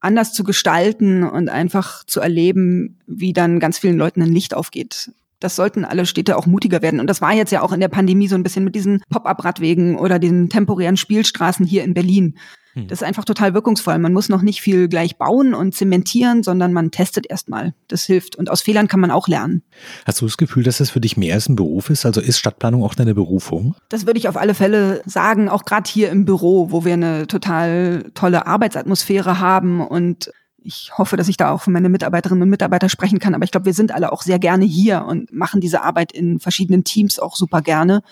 [0.00, 5.10] anders zu gestalten und einfach zu erleben, wie dann ganz vielen Leuten ein Licht aufgeht.
[5.40, 7.00] Das sollten alle Städte auch mutiger werden.
[7.00, 9.96] Und das war jetzt ja auch in der Pandemie so ein bisschen mit diesen Pop-up-Radwegen
[9.96, 12.36] oder den temporären Spielstraßen hier in Berlin.
[12.74, 12.86] Hm.
[12.88, 13.98] Das ist einfach total wirkungsvoll.
[13.98, 17.74] Man muss noch nicht viel gleich bauen und zementieren, sondern man testet erstmal.
[17.88, 18.36] Das hilft.
[18.36, 19.62] Und aus Fehlern kann man auch lernen.
[20.04, 22.06] Hast du das Gefühl, dass es für dich mehr als ein Beruf ist?
[22.06, 23.74] Also ist Stadtplanung auch deine Berufung?
[23.88, 27.26] Das würde ich auf alle Fälle sagen, auch gerade hier im Büro, wo wir eine
[27.26, 30.30] total tolle Arbeitsatmosphäre haben und
[30.62, 33.50] ich hoffe, dass ich da auch für meine Mitarbeiterinnen und Mitarbeiter sprechen kann, aber ich
[33.50, 37.18] glaube, wir sind alle auch sehr gerne hier und machen diese Arbeit in verschiedenen Teams
[37.18, 38.02] auch super gerne.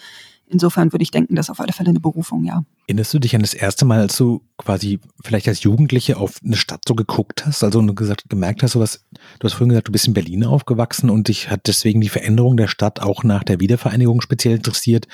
[0.50, 2.64] Insofern würde ich denken, das ist auf alle Fälle eine Berufung, ja.
[2.86, 6.56] Erinnerst du dich an das erste Mal, als du quasi vielleicht als Jugendliche auf eine
[6.56, 9.04] Stadt so geguckt hast, also gesagt, gemerkt hast, sowas,
[9.38, 12.56] du hast vorhin gesagt, du bist in Berlin aufgewachsen und dich hat deswegen die Veränderung
[12.56, 15.06] der Stadt auch nach der Wiedervereinigung speziell interessiert.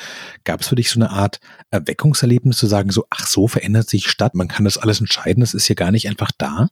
[0.45, 1.41] Gab es für dich so eine Art
[1.73, 5.55] Erweckungserlebnis zu sagen, so, ach so verändert sich Stadt, man kann das alles entscheiden, das
[5.55, 6.69] ist hier gar nicht einfach da?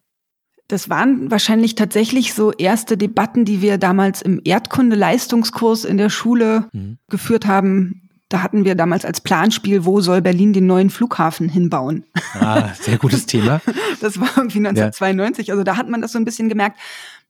[0.68, 6.68] Das waren wahrscheinlich tatsächlich so erste Debatten, die wir damals im Erdkunde-Leistungskurs in der Schule
[6.72, 6.98] mhm.
[7.09, 8.09] geführt haben.
[8.29, 12.05] Da hatten wir damals als Planspiel, wo soll Berlin den neuen Flughafen hinbauen?
[12.33, 13.61] Ah, sehr gutes Thema.
[14.01, 15.46] Das war irgendwie 1992.
[15.46, 15.55] Ja.
[15.55, 16.81] Also da hat man das so ein bisschen gemerkt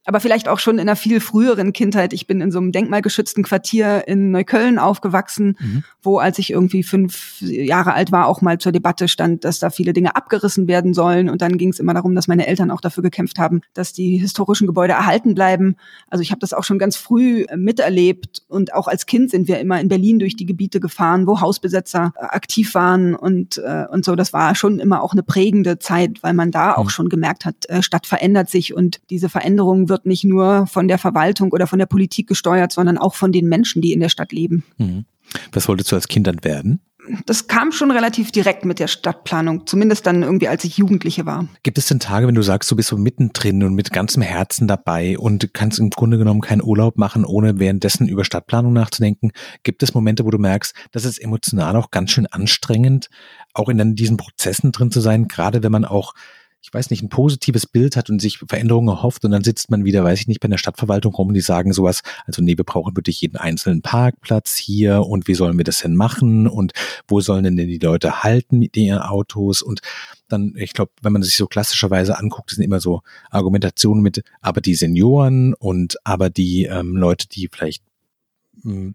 [0.04, 2.12] aber vielleicht auch schon in einer viel früheren Kindheit.
[2.12, 5.84] Ich bin in so einem denkmalgeschützten Quartier in Neukölln aufgewachsen, mhm.
[6.02, 9.70] wo als ich irgendwie fünf Jahre alt war, auch mal zur Debatte stand, dass da
[9.70, 11.28] viele Dinge abgerissen werden sollen.
[11.28, 14.16] Und dann ging es immer darum, dass meine Eltern auch dafür gekämpft haben, dass die
[14.18, 15.76] historischen Gebäude erhalten bleiben.
[16.08, 18.42] Also ich habe das auch schon ganz früh äh, miterlebt.
[18.48, 22.12] Und auch als Kind sind wir immer in Berlin durch die Gebiete gefahren, wo Hausbesetzer
[22.16, 24.16] äh, aktiv waren und, äh, und so.
[24.16, 26.90] Das war schon immer auch eine prägende Zeit, weil man da auch mhm.
[26.90, 31.52] schon gemerkt hat, Stadt verändert sich und diese Veränderung wird nicht nur von der Verwaltung
[31.52, 34.64] oder von der Politik gesteuert, sondern auch von den Menschen, die in der Stadt leben.
[34.78, 35.04] Mhm.
[35.52, 36.80] Was wolltest du als Kind dann werden?
[37.26, 41.48] das kam schon relativ direkt mit der Stadtplanung, zumindest dann irgendwie, als ich Jugendliche war.
[41.62, 44.68] Gibt es denn Tage, wenn du sagst, du bist so mittendrin und mit ganzem Herzen
[44.68, 49.32] dabei und kannst im Grunde genommen keinen Urlaub machen, ohne währenddessen über Stadtplanung nachzudenken?
[49.62, 53.08] Gibt es Momente, wo du merkst, das ist emotional auch ganz schön anstrengend,
[53.52, 56.14] auch in diesen Prozessen drin zu sein, gerade wenn man auch
[56.62, 59.84] ich weiß nicht, ein positives Bild hat und sich Veränderungen erhofft und dann sitzt man
[59.84, 62.64] wieder, weiß ich nicht, bei der Stadtverwaltung rum und die sagen sowas, also nee, wir
[62.64, 66.72] brauchen wirklich jeden einzelnen Parkplatz hier und wie sollen wir das denn machen und
[67.08, 69.60] wo sollen denn die Leute halten mit ihren Autos?
[69.60, 69.80] Und
[70.28, 74.60] dann, ich glaube, wenn man sich so klassischerweise anguckt, sind immer so Argumentationen mit, aber
[74.60, 77.82] die Senioren und aber die ähm, Leute, die vielleicht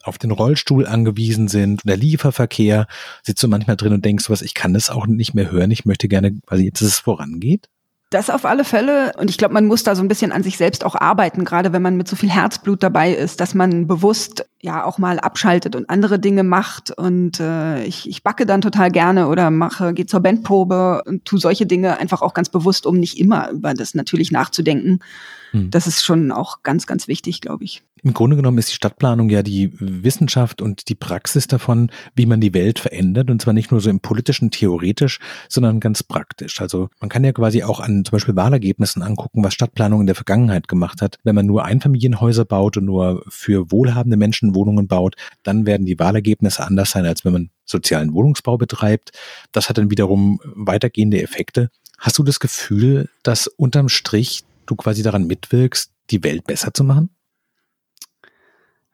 [0.03, 2.88] auf den Rollstuhl angewiesen sind, der Lieferverkehr,
[3.23, 5.86] sitzt du manchmal drin und denkst was, ich kann das auch nicht mehr hören, ich
[5.86, 7.69] möchte gerne quasi jetzt, dass es vorangeht?
[8.10, 9.12] Das auf alle Fälle.
[9.17, 11.73] Und ich glaube, man muss da so ein bisschen an sich selbst auch arbeiten, gerade
[11.73, 15.75] wenn man mit so viel Herzblut dabei ist, dass man bewusst ja auch mal abschaltet
[15.75, 16.91] und andere Dinge macht.
[16.91, 21.38] Und äh, ich, ich backe dann total gerne oder mache, gehe zur Bandprobe und tu
[21.38, 24.99] solche Dinge einfach auch ganz bewusst, um nicht immer über das natürlich nachzudenken.
[25.51, 25.71] Hm.
[25.71, 27.84] Das ist schon auch ganz, ganz wichtig, glaube ich.
[28.03, 32.39] Im Grunde genommen ist die Stadtplanung ja die Wissenschaft und die Praxis davon, wie man
[32.39, 33.30] die Welt verändert.
[33.30, 36.62] Und zwar nicht nur so im politischen, theoretisch, sondern ganz praktisch.
[36.62, 40.15] Also man kann ja quasi auch an zum Beispiel Wahlergebnissen angucken, was Stadtplanung in der
[40.15, 41.17] Vergangenheit gemacht hat.
[41.23, 46.00] Wenn man nur Einfamilienhäuser baut und nur für wohlhabende Menschen Wohnungen baut, dann werden die
[46.00, 49.12] Wahlergebnisse anders sein, als wenn man sozialen Wohnungsbau betreibt.
[49.52, 51.70] Das hat dann wiederum weitergehende Effekte.
[51.98, 56.84] Hast du das Gefühl, dass unterm Strich du quasi daran mitwirkst, die Welt besser zu
[56.84, 57.10] machen?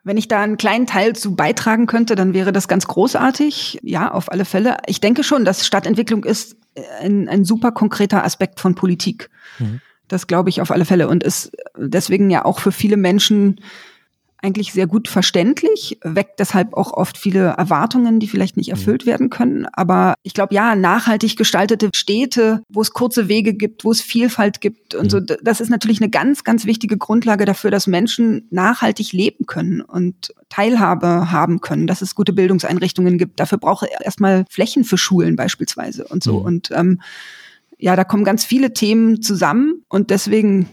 [0.06, 3.80] Wenn ich da einen kleinen Teil zu beitragen könnte, dann wäre das ganz großartig.
[3.84, 4.78] Ja, auf alle Fälle.
[4.86, 6.58] Ich denke schon, dass Stadtentwicklung ist
[7.00, 9.30] ein, ein super konkreter Aspekt von Politik.
[9.60, 9.80] Mhm.
[10.10, 13.62] Das glaube ich auf alle Fälle und ist deswegen ja auch für viele Menschen
[14.44, 18.74] eigentlich sehr gut verständlich, weckt deshalb auch oft viele Erwartungen, die vielleicht nicht mhm.
[18.74, 19.66] erfüllt werden können.
[19.72, 24.60] Aber ich glaube, ja, nachhaltig gestaltete Städte, wo es kurze Wege gibt, wo es Vielfalt
[24.60, 25.28] gibt und so, mhm.
[25.42, 30.34] das ist natürlich eine ganz, ganz wichtige Grundlage dafür, dass Menschen nachhaltig leben können und
[30.50, 33.40] Teilhabe haben können, dass es gute Bildungseinrichtungen gibt.
[33.40, 36.40] Dafür brauche ich erstmal Flächen für Schulen beispielsweise und so.
[36.40, 36.46] Mhm.
[36.46, 37.02] Und ähm,
[37.78, 40.68] ja, da kommen ganz viele Themen zusammen und deswegen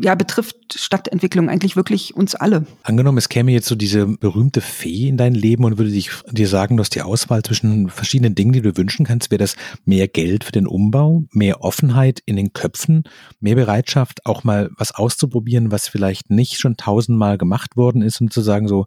[0.00, 2.66] ja, betrifft Stadtentwicklung eigentlich wirklich uns alle.
[2.82, 6.48] Angenommen, es käme jetzt so diese berühmte Fee in dein Leben und würde dich, dir
[6.48, 9.30] sagen, du hast die Auswahl zwischen verschiedenen Dingen, die du wünschen kannst.
[9.30, 13.04] Wäre das mehr Geld für den Umbau, mehr Offenheit in den Köpfen,
[13.40, 18.32] mehr Bereitschaft, auch mal was auszuprobieren, was vielleicht nicht schon tausendmal gemacht worden ist und
[18.32, 18.86] zu sagen so,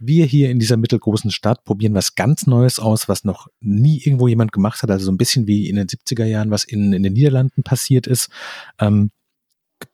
[0.00, 4.28] wir hier in dieser mittelgroßen Stadt probieren was ganz Neues aus, was noch nie irgendwo
[4.28, 4.90] jemand gemacht hat.
[4.90, 8.06] Also so ein bisschen wie in den 70er Jahren, was in, in den Niederlanden passiert
[8.06, 8.28] ist.
[8.78, 9.10] Ähm,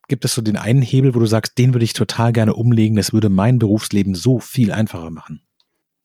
[0.09, 2.97] gibt es so den einen Hebel, wo du sagst, den würde ich total gerne umlegen,
[2.97, 5.42] das würde mein Berufsleben so viel einfacher machen?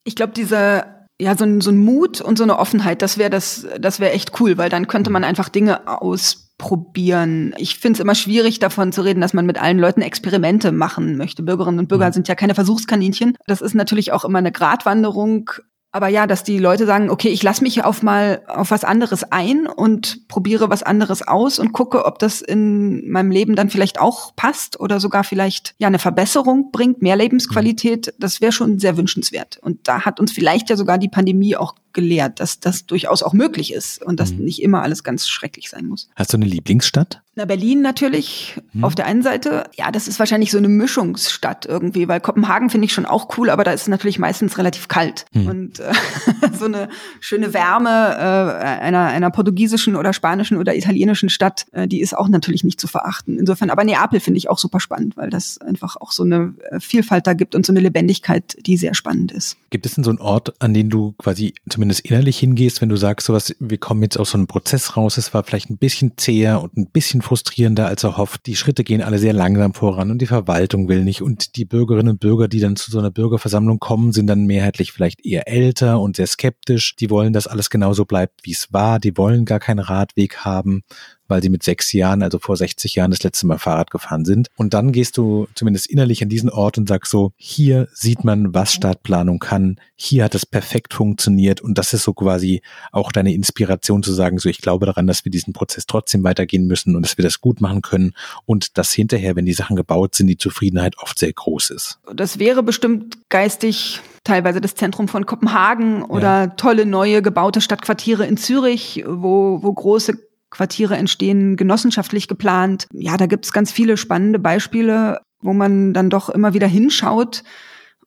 [0.04, 3.30] Ich glaube, dieser ja, so ein, so ein Mut und so eine Offenheit, das wäre
[3.30, 7.54] das, das wäre echt cool, weil dann könnte man einfach Dinge ausprobieren.
[7.58, 11.18] Ich finde es immer schwierig, davon zu reden, dass man mit allen Leuten Experimente machen
[11.18, 11.42] möchte.
[11.42, 12.12] Bürgerinnen und Bürger mhm.
[12.14, 13.36] sind ja keine Versuchskaninchen.
[13.46, 15.50] Das ist natürlich auch immer eine Gratwanderung
[15.92, 19.24] aber ja, dass die Leute sagen, okay, ich lasse mich auf mal auf was anderes
[19.24, 24.00] ein und probiere was anderes aus und gucke, ob das in meinem Leben dann vielleicht
[24.00, 28.96] auch passt oder sogar vielleicht ja eine Verbesserung bringt, mehr Lebensqualität, das wäre schon sehr
[28.96, 29.58] wünschenswert.
[29.62, 33.32] Und da hat uns vielleicht ja sogar die Pandemie auch gelehrt, dass das durchaus auch
[33.32, 34.44] möglich ist und dass mhm.
[34.44, 36.08] nicht immer alles ganz schrecklich sein muss.
[36.14, 37.20] Hast du eine Lieblingsstadt?
[37.36, 38.82] Na, Berlin natürlich hm.
[38.82, 39.64] auf der einen Seite.
[39.76, 43.50] Ja, das ist wahrscheinlich so eine Mischungsstadt irgendwie, weil Kopenhagen finde ich schon auch cool,
[43.50, 45.26] aber da ist es natürlich meistens relativ kalt.
[45.32, 45.46] Hm.
[45.46, 45.92] Und äh,
[46.58, 46.88] so eine
[47.20, 52.28] schöne Wärme äh, einer, einer portugiesischen oder spanischen oder italienischen Stadt, äh, die ist auch
[52.28, 53.38] natürlich nicht zu verachten.
[53.38, 56.80] Insofern, aber Neapel finde ich auch super spannend, weil das einfach auch so eine äh,
[56.80, 59.56] Vielfalt da gibt und so eine Lebendigkeit, die sehr spannend ist.
[59.70, 62.96] Gibt es denn so einen Ort, an den du quasi zumindest innerlich hingehst, wenn du
[62.96, 66.14] sagst, sowas, wir kommen jetzt aus so einem Prozess raus, es war vielleicht ein bisschen
[66.16, 68.46] zäher und ein bisschen frustrierender als erhofft.
[68.46, 72.08] Die Schritte gehen alle sehr langsam voran und die Verwaltung will nicht und die Bürgerinnen
[72.08, 76.00] und Bürger, die dann zu so einer Bürgerversammlung kommen, sind dann mehrheitlich vielleicht eher älter
[76.00, 76.96] und sehr skeptisch.
[76.96, 78.98] Die wollen, dass alles genauso bleibt, wie es war.
[78.98, 80.82] Die wollen gar keinen Radweg haben,
[81.30, 84.48] weil sie mit sechs Jahren, also vor 60 Jahren, das letzte Mal Fahrrad gefahren sind.
[84.56, 88.52] Und dann gehst du zumindest innerlich an diesen Ort und sagst so, hier sieht man,
[88.54, 89.80] was Stadtplanung kann.
[89.94, 91.60] Hier hat es perfekt funktioniert.
[91.60, 92.62] Und das ist so quasi
[92.92, 96.66] auch deine Inspiration zu sagen, so, ich glaube daran, dass wir diesen Prozess trotzdem weitergehen
[96.66, 98.12] müssen und dass wir das gut machen können.
[98.44, 101.98] Und dass hinterher, wenn die Sachen gebaut sind, die Zufriedenheit oft sehr groß ist.
[102.14, 106.46] Das wäre bestimmt geistig teilweise das Zentrum von Kopenhagen oder ja.
[106.48, 110.18] tolle neue gebaute Stadtquartiere in Zürich, wo, wo große
[110.50, 112.86] Quartiere entstehen genossenschaftlich geplant.
[112.92, 117.42] Ja, da gibt's ganz viele spannende Beispiele, wo man dann doch immer wieder hinschaut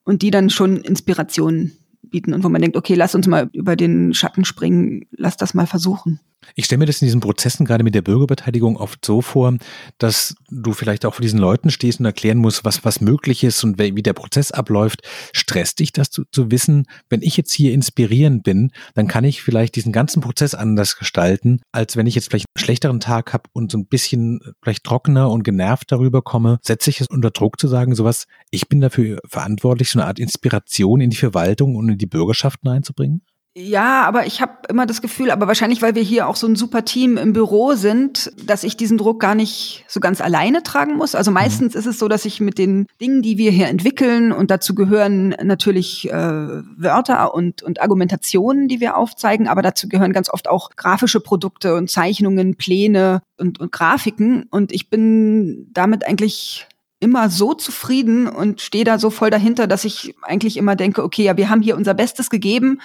[0.04, 3.76] und die dann schon Inspirationen bieten und wo man denkt, okay, lass uns mal über
[3.76, 6.20] den Schatten springen, lass das mal versuchen.
[6.56, 9.58] Ich stelle mir das in diesen Prozessen gerade mit der Bürgerbeteiligung oft so vor,
[9.98, 13.64] dass du vielleicht auch vor diesen Leuten stehst und erklären musst, was, was möglich ist
[13.64, 15.02] und wie der Prozess abläuft.
[15.34, 19.42] Stresst dich das zu, zu wissen, wenn ich jetzt hier inspirierend bin, dann kann ich
[19.42, 23.50] vielleicht diesen ganzen Prozess anders gestalten, als wenn ich jetzt vielleicht einen schlechteren Tag habe
[23.54, 26.60] und so ein bisschen vielleicht trockener und genervt darüber komme.
[26.62, 30.20] Setze ich es unter Druck zu sagen, sowas, ich bin dafür verantwortlich, so eine Art
[30.20, 33.22] Inspiration in die Verwaltung und in die Bürgerschaften einzubringen?
[33.56, 36.56] Ja, aber ich habe immer das Gefühl, aber wahrscheinlich, weil wir hier auch so ein
[36.56, 40.96] super Team im Büro sind, dass ich diesen Druck gar nicht so ganz alleine tragen
[40.98, 41.14] muss.
[41.14, 41.80] Also meistens mhm.
[41.80, 45.36] ist es so, dass ich mit den Dingen, die wir hier entwickeln, und dazu gehören
[45.44, 50.72] natürlich äh, Wörter und, und Argumentationen, die wir aufzeigen, aber dazu gehören ganz oft auch
[50.76, 54.48] grafische Produkte und Zeichnungen, Pläne und, und Grafiken.
[54.50, 56.66] Und ich bin damit eigentlich
[57.00, 61.24] immer so zufrieden und stehe da so voll dahinter, dass ich eigentlich immer denke, okay,
[61.24, 62.80] ja, wir haben hier unser Bestes gegeben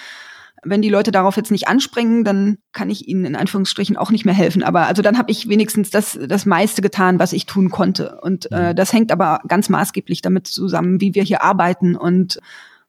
[0.63, 4.25] wenn die Leute darauf jetzt nicht anspringen, dann kann ich ihnen in Anführungsstrichen auch nicht
[4.25, 4.63] mehr helfen.
[4.63, 8.19] Aber also dann habe ich wenigstens das, das meiste getan, was ich tun konnte.
[8.21, 8.75] Und äh, mhm.
[8.75, 12.39] das hängt aber ganz maßgeblich damit zusammen, wie wir hier arbeiten und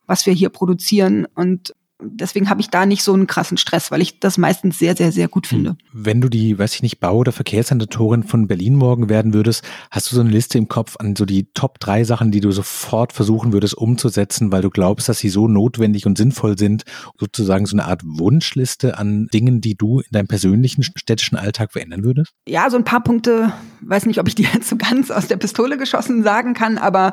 [0.06, 1.26] was wir hier produzieren.
[1.34, 4.96] Und deswegen habe ich da nicht so einen krassen Stress, weil ich das meistens sehr,
[4.96, 5.76] sehr, sehr gut finde.
[5.92, 10.10] Wenn du die, weiß ich nicht, Bau- oder Verkehrssenatorin von Berlin morgen werden würdest, hast
[10.10, 13.12] du so eine Liste im Kopf an so die Top drei Sachen, die du sofort
[13.12, 16.84] versuchen würdest umzusetzen, weil du glaubst, dass sie so notwendig und sinnvoll sind,
[17.18, 22.04] sozusagen so eine Art Wunschliste an Dingen, die du in deinem persönlichen städtischen Alltag verändern
[22.04, 22.32] würdest?
[22.46, 25.36] Ja, so ein paar Punkte, weiß nicht, ob ich die jetzt so ganz aus der
[25.36, 27.12] Pistole geschossen sagen kann, aber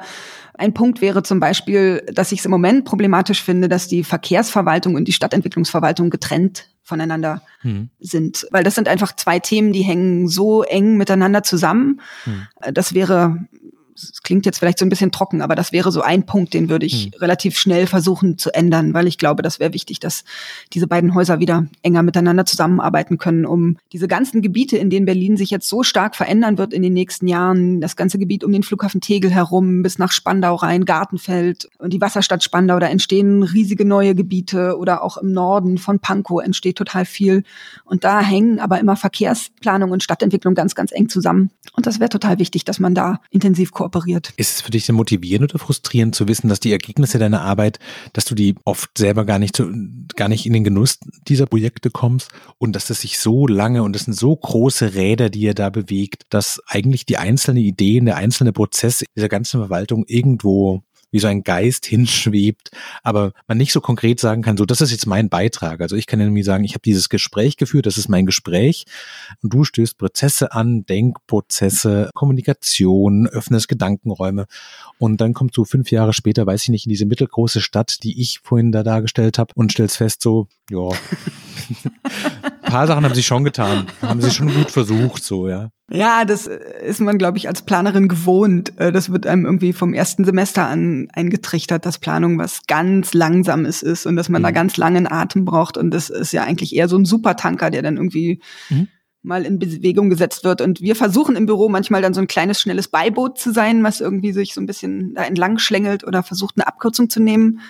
[0.57, 4.95] ein Punkt wäre zum Beispiel, dass ich es im Moment problematisch finde, dass die Verkehrsverwaltung
[4.95, 7.89] und die Stadtentwicklungsverwaltung getrennt voneinander hm.
[7.99, 8.47] sind.
[8.51, 12.01] Weil das sind einfach zwei Themen, die hängen so eng miteinander zusammen.
[12.23, 12.47] Hm.
[12.73, 13.45] Das wäre
[13.97, 16.69] es klingt jetzt vielleicht so ein bisschen trocken, aber das wäre so ein Punkt, den
[16.69, 17.19] würde ich mhm.
[17.19, 20.23] relativ schnell versuchen zu ändern, weil ich glaube, das wäre wichtig, dass
[20.73, 25.37] diese beiden Häuser wieder enger miteinander zusammenarbeiten können, um diese ganzen Gebiete, in denen Berlin
[25.37, 28.63] sich jetzt so stark verändern wird in den nächsten Jahren, das ganze Gebiet um den
[28.63, 33.85] Flughafen Tegel herum bis nach Spandau rein, Gartenfeld und die Wasserstadt Spandau, da entstehen riesige
[33.85, 37.43] neue Gebiete oder auch im Norden von Pankow entsteht total viel
[37.83, 42.09] und da hängen aber immer Verkehrsplanung und Stadtentwicklung ganz, ganz eng zusammen und das wäre
[42.09, 44.33] total wichtig, dass man da intensiv kooperiert kooperiert.
[44.37, 47.79] Ist es für dich denn motivierend oder frustrierend zu wissen, dass die Ergebnisse deiner Arbeit,
[48.13, 49.71] dass du die oft selber gar nicht, zu,
[50.15, 53.93] gar nicht in den Genuss dieser Projekte kommst und dass das sich so lange und
[53.93, 58.17] das sind so große Räder, die ihr da bewegt, dass eigentlich die einzelne Ideen, der
[58.17, 60.83] einzelne Prozess dieser ganzen Verwaltung irgendwo
[61.17, 62.69] wie so ein Geist hinschwebt,
[63.01, 65.81] aber man nicht so konkret sagen kann, so das ist jetzt mein Beitrag.
[65.81, 68.85] Also ich kann irgendwie sagen, ich habe dieses Gespräch geführt, das ist mein Gespräch
[69.41, 74.45] und du stößt Prozesse an, Denkprozesse, Kommunikation, öffnest Gedankenräume
[74.99, 78.21] und dann kommst du fünf Jahre später, weiß ich nicht, in diese mittelgroße Stadt, die
[78.21, 80.89] ich vorhin da dargestellt habe und stellst fest, so, ja,
[82.67, 85.69] paar Sachen haben sie schon getan, haben sie schon gut versucht, so, ja.
[85.89, 88.77] Ja, das ist man, glaube ich, als Planerin gewohnt.
[88.77, 93.83] Äh, das wird einem irgendwie vom ersten Semester an eingetrichtert, dass Planung was ganz Langsames
[93.83, 94.45] ist und dass man mhm.
[94.45, 95.77] da ganz langen Atem braucht.
[95.77, 98.89] Und das ist ja eigentlich eher so ein Supertanker, der dann irgendwie mhm.
[99.21, 100.59] mal in Bewegung gesetzt wird.
[100.59, 104.01] Und wir versuchen im Büro manchmal dann so ein kleines, schnelles Beiboot zu sein, was
[104.01, 107.61] irgendwie sich so ein bisschen da entlang schlängelt oder versucht, eine Abkürzung zu nehmen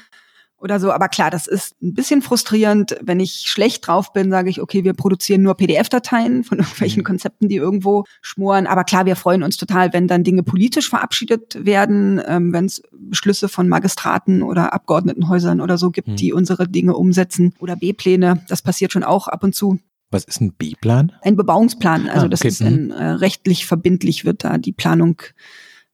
[0.60, 0.92] oder so.
[0.92, 2.98] Aber klar, das ist ein bisschen frustrierend.
[3.02, 7.06] Wenn ich schlecht drauf bin, sage ich, okay, wir produzieren nur PDF-Dateien von irgendwelchen mhm.
[7.06, 8.68] Konzepten, die irgendwo schmoren.
[8.68, 12.82] Aber klar, wir freuen uns total, wenn dann Dinge politisch verabschiedet werden, ähm, wenn es
[12.92, 16.16] Beschlüsse von Magistraten oder Abgeordnetenhäusern oder so gibt, mhm.
[16.16, 18.44] die unsere Dinge umsetzen oder B-Pläne.
[18.48, 19.80] Das passiert schon auch ab und zu.
[20.10, 21.12] Was ist ein B-Plan?
[21.22, 22.08] Ein Bebauungsplan.
[22.08, 22.30] Also ah, okay.
[22.30, 22.92] das ist ein, mhm.
[22.92, 25.22] äh, rechtlich verbindlich wird da die Planung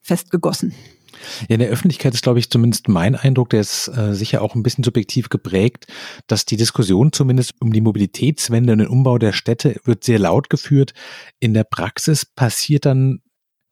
[0.02, 0.74] festgegossen.
[1.48, 4.56] Ja, in der Öffentlichkeit ist, glaube ich, zumindest mein Eindruck, der ist äh, sicher auch
[4.56, 5.88] ein bisschen subjektiv geprägt,
[6.28, 10.50] dass die Diskussion zumindest um die Mobilitätswende und den Umbau der Städte wird sehr laut
[10.50, 10.94] geführt.
[11.40, 13.22] In der Praxis passiert dann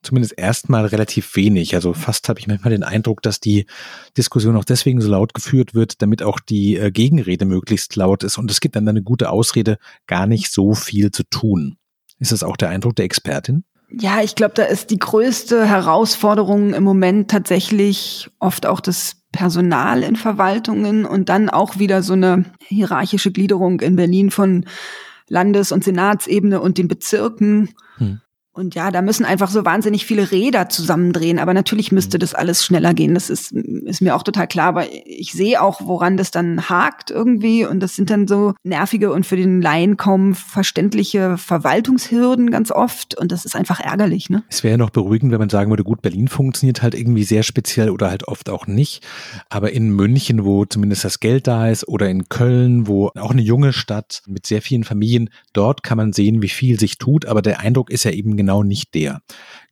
[0.04, 1.76] zumindest erstmal relativ wenig.
[1.76, 3.66] Also fast habe ich manchmal den Eindruck, dass die
[4.18, 8.38] Diskussion auch deswegen so laut geführt wird, damit auch die äh, Gegenrede möglichst laut ist.
[8.38, 11.78] Und es gibt dann eine gute Ausrede, gar nicht so viel zu tun.
[12.20, 13.64] Ist das auch der Eindruck der Expertin?
[13.94, 20.04] Ja, ich glaube, da ist die größte Herausforderung im Moment tatsächlich oft auch das Personal
[20.04, 24.66] in Verwaltungen und dann auch wieder so eine hierarchische Gliederung in Berlin von
[25.28, 27.70] Landes- und Senatsebene und den Bezirken.
[27.98, 28.22] Hm.
[28.54, 31.40] Und ja, da müssen einfach so wahnsinnig viele Räder zusammendrehen.
[31.40, 33.14] Aber natürlich müsste das alles schneller gehen.
[33.14, 34.68] Das ist, ist mir auch total klar.
[34.68, 37.66] Aber ich sehe auch, woran das dann hakt irgendwie.
[37.66, 43.18] Und das sind dann so nervige und für den Laien kaum verständliche Verwaltungshürden ganz oft.
[43.18, 44.30] Und das ist einfach ärgerlich.
[44.30, 44.44] Ne?
[44.50, 47.44] Es wäre ja noch beruhigend, wenn man sagen würde, gut, Berlin funktioniert halt irgendwie sehr
[47.44, 49.02] speziell oder halt oft auch nicht.
[49.48, 53.42] Aber in München, wo zumindest das Geld da ist, oder in Köln, wo auch eine
[53.42, 57.26] junge Stadt mit sehr vielen Familien, dort kann man sehen, wie viel sich tut.
[57.28, 59.22] Aber der Eindruck ist ja eben genau nicht der.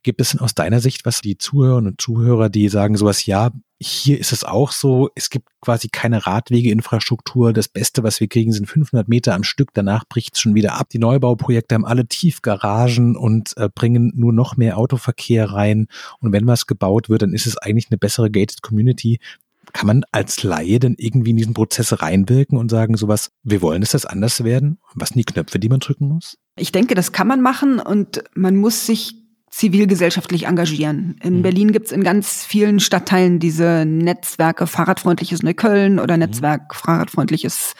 [0.02, 3.50] Gibt es denn aus deiner Sicht, was die Zuhörerinnen und Zuhörer, die sagen sowas, ja,
[3.82, 7.54] hier ist es auch so, es gibt quasi keine Radwegeinfrastruktur.
[7.54, 9.70] Das Beste, was wir kriegen, sind 500 Meter am Stück.
[9.72, 10.90] Danach bricht es schon wieder ab.
[10.90, 15.86] Die Neubauprojekte haben alle Tiefgaragen und äh, bringen nur noch mehr Autoverkehr rein.
[16.20, 19.18] Und wenn was gebaut wird, dann ist es eigentlich eine bessere gated Community.
[19.72, 23.80] Kann man als Laie denn irgendwie in diesen Prozess reinwirken und sagen sowas, wir wollen,
[23.80, 24.78] dass das anders werden?
[24.94, 26.38] Was sind die Knöpfe, die man drücken muss?
[26.56, 29.14] Ich denke, das kann man machen und man muss sich
[29.50, 31.16] zivilgesellschaftlich engagieren.
[31.22, 31.42] In mhm.
[31.42, 36.20] Berlin gibt es in ganz vielen Stadtteilen diese Netzwerke Fahrradfreundliches Neukölln oder mhm.
[36.20, 37.74] Netzwerk Fahrradfreundliches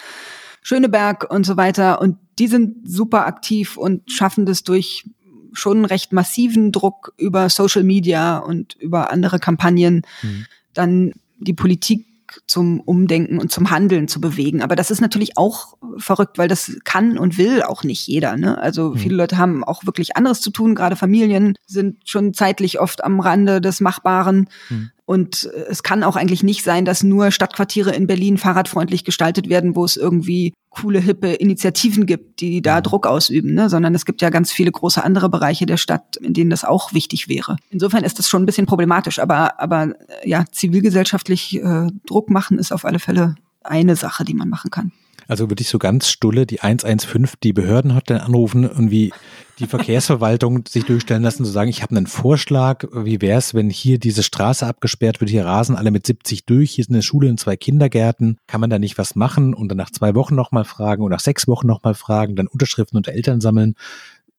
[0.62, 2.00] Schöneberg und so weiter.
[2.00, 5.04] Und die sind super aktiv und schaffen das durch
[5.52, 10.46] schon recht massiven Druck über Social Media und über andere Kampagnen, mhm.
[10.74, 12.06] dann die Politik
[12.46, 14.62] zum Umdenken und zum Handeln zu bewegen.
[14.62, 18.36] Aber das ist natürlich auch verrückt, weil das kann und will auch nicht jeder.
[18.36, 18.58] Ne?
[18.58, 18.98] Also mhm.
[18.98, 20.74] viele Leute haben auch wirklich anderes zu tun.
[20.74, 24.48] Gerade Familien sind schon zeitlich oft am Rande des Machbaren.
[24.68, 24.90] Mhm.
[25.10, 29.74] Und es kann auch eigentlich nicht sein, dass nur Stadtquartiere in Berlin fahrradfreundlich gestaltet werden,
[29.74, 32.84] wo es irgendwie coole, hippe Initiativen gibt, die da mhm.
[32.84, 33.68] Druck ausüben, ne?
[33.68, 36.92] sondern es gibt ja ganz viele große andere Bereiche der Stadt, in denen das auch
[36.92, 37.56] wichtig wäre.
[37.70, 42.70] Insofern ist das schon ein bisschen problematisch, aber, aber ja, zivilgesellschaftlich äh, Druck machen ist
[42.70, 44.92] auf alle Fälle eine Sache, die man machen kann.
[45.26, 49.12] Also würde ich so ganz stulle die 115 die Behördenhotline anrufen und wie
[49.60, 53.70] die Verkehrsverwaltung sich durchstellen lassen, zu sagen, ich habe einen Vorschlag, wie wäre es, wenn
[53.70, 57.28] hier diese Straße abgesperrt wird, hier rasen alle mit 70 durch, hier ist eine Schule
[57.28, 60.64] und zwei Kindergärten, kann man da nicht was machen und dann nach zwei Wochen nochmal
[60.64, 63.74] fragen oder nach sechs Wochen nochmal fragen, dann Unterschriften unter Eltern sammeln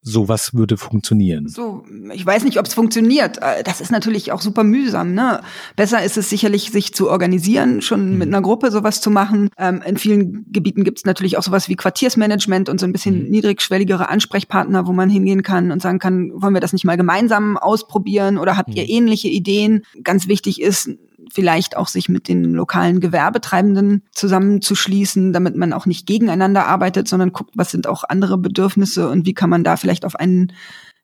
[0.04, 1.48] sowas würde funktionieren.
[1.48, 1.84] So,
[2.14, 3.38] ich weiß nicht, ob es funktioniert.
[3.38, 5.14] Äh, das ist natürlich auch super mühsam.
[5.14, 5.42] Ne?
[5.76, 8.18] Besser ist es sicherlich, sich zu organisieren, schon mhm.
[8.18, 9.50] mit einer Gruppe sowas zu machen.
[9.58, 13.26] Ähm, in vielen Gebieten gibt es natürlich auch sowas wie Quartiersmanagement und so ein bisschen
[13.26, 13.30] mhm.
[13.30, 17.58] niedrigschwelligere Ansprechpartner, wo man hingehen kann und sagen kann, wollen wir das nicht mal gemeinsam
[17.58, 18.78] ausprobieren oder habt mhm.
[18.78, 19.84] ihr ähnliche Ideen?
[20.04, 20.90] Ganz wichtig ist,
[21.31, 27.31] vielleicht auch sich mit den lokalen Gewerbetreibenden zusammenzuschließen, damit man auch nicht gegeneinander arbeitet, sondern
[27.31, 30.53] guckt, was sind auch andere Bedürfnisse und wie kann man da vielleicht auf einen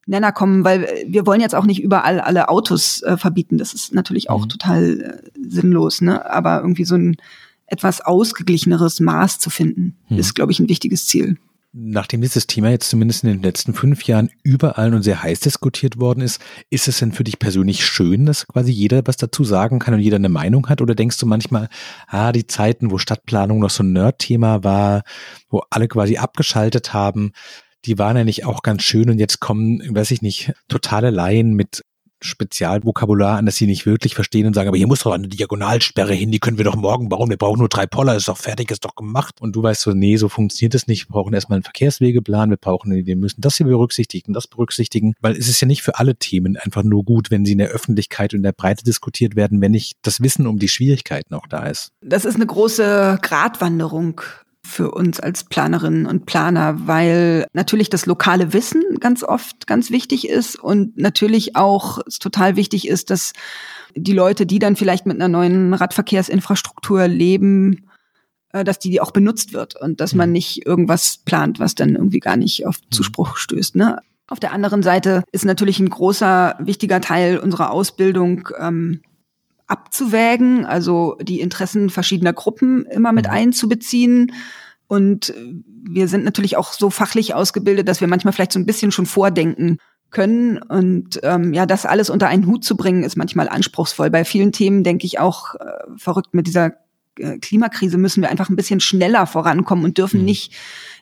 [0.06, 3.58] Nenner kommen, weil wir wollen jetzt auch nicht überall alle Autos äh, verbieten.
[3.58, 4.50] Das ist natürlich auch mhm.
[4.50, 6.30] total äh, sinnlos, ne?
[6.30, 7.18] Aber irgendwie so ein
[7.66, 10.20] etwas ausgeglicheneres Maß zu finden, mhm.
[10.20, 11.38] ist, glaube ich, ein wichtiges Ziel
[11.80, 16.00] nachdem dieses Thema jetzt zumindest in den letzten fünf Jahren überall und sehr heiß diskutiert
[16.00, 19.78] worden ist, ist es denn für dich persönlich schön, dass quasi jeder was dazu sagen
[19.80, 20.82] kann und jeder eine Meinung hat?
[20.82, 21.70] Oder denkst du manchmal,
[22.08, 25.04] ah, die Zeiten, wo Stadtplanung noch so ein Nerd-Thema war,
[25.50, 27.32] wo alle quasi abgeschaltet haben,
[27.86, 31.54] die waren ja nicht auch ganz schön und jetzt kommen, weiß ich nicht, totale Laien
[31.54, 31.84] mit
[32.22, 36.14] Spezialvokabular an, das sie nicht wirklich verstehen und sagen, aber hier muss doch eine Diagonalsperre
[36.14, 38.72] hin, die können wir doch morgen bauen, wir brauchen nur drei Poller, ist doch fertig,
[38.72, 39.42] ist doch gemacht.
[39.42, 41.10] Und du weißt so, nee, so funktioniert es nicht.
[41.10, 45.36] Wir brauchen erstmal einen Verkehrswegeplan, wir brauchen, wir müssen das hier berücksichtigen, das berücksichtigen, weil
[45.36, 48.34] es ist ja nicht für alle Themen einfach nur gut, wenn sie in der Öffentlichkeit
[48.34, 51.66] und in der Breite diskutiert werden, wenn nicht das Wissen um die Schwierigkeiten auch da
[51.68, 51.92] ist.
[52.02, 54.22] Das ist eine große Gratwanderung
[54.68, 60.28] für uns als Planerinnen und Planer, weil natürlich das lokale Wissen ganz oft ganz wichtig
[60.28, 63.34] ist und natürlich auch es total wichtig ist, dass
[63.96, 67.88] die Leute, die dann vielleicht mit einer neuen Radverkehrsinfrastruktur leben,
[68.52, 70.34] äh, dass die auch benutzt wird und dass man mhm.
[70.34, 72.92] nicht irgendwas plant, was dann irgendwie gar nicht auf mhm.
[72.92, 73.76] Zuspruch stößt.
[73.76, 74.00] Ne?
[74.28, 79.02] Auf der anderen Seite ist natürlich ein großer, wichtiger Teil unserer Ausbildung ähm,
[79.68, 83.32] abzuwägen, also die Interessen verschiedener Gruppen immer mit mhm.
[83.32, 84.32] einzubeziehen.
[84.88, 85.34] Und
[85.84, 89.06] wir sind natürlich auch so fachlich ausgebildet, dass wir manchmal vielleicht so ein bisschen schon
[89.06, 90.58] vordenken können.
[90.58, 94.10] Und ähm, ja, das alles unter einen Hut zu bringen, ist manchmal anspruchsvoll.
[94.10, 95.66] Bei vielen Themen denke ich auch äh,
[95.98, 96.74] verrückt mit dieser
[97.20, 100.26] äh, Klimakrise müssen wir einfach ein bisschen schneller vorankommen und dürfen mhm.
[100.26, 100.54] nicht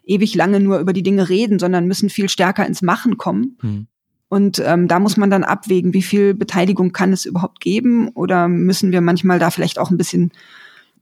[0.05, 3.57] ewig lange nur über die Dinge reden, sondern müssen viel stärker ins Machen kommen.
[3.61, 3.87] Mhm.
[4.27, 8.47] Und ähm, da muss man dann abwägen, wie viel Beteiligung kann es überhaupt geben oder
[8.47, 10.31] müssen wir manchmal da vielleicht auch ein bisschen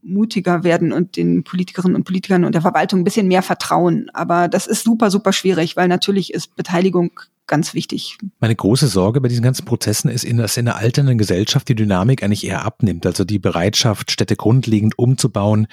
[0.03, 4.09] mutiger werden und den Politikerinnen und Politikern und der Verwaltung ein bisschen mehr vertrauen.
[4.13, 7.11] Aber das ist super, super schwierig, weil natürlich ist Beteiligung
[7.47, 8.17] ganz wichtig.
[8.39, 12.23] Meine große Sorge bei diesen ganzen Prozessen ist, dass in der alternden Gesellschaft die Dynamik
[12.23, 13.05] eigentlich eher abnimmt.
[13.05, 15.67] Also die Bereitschaft, Städte grundlegend umzubauen,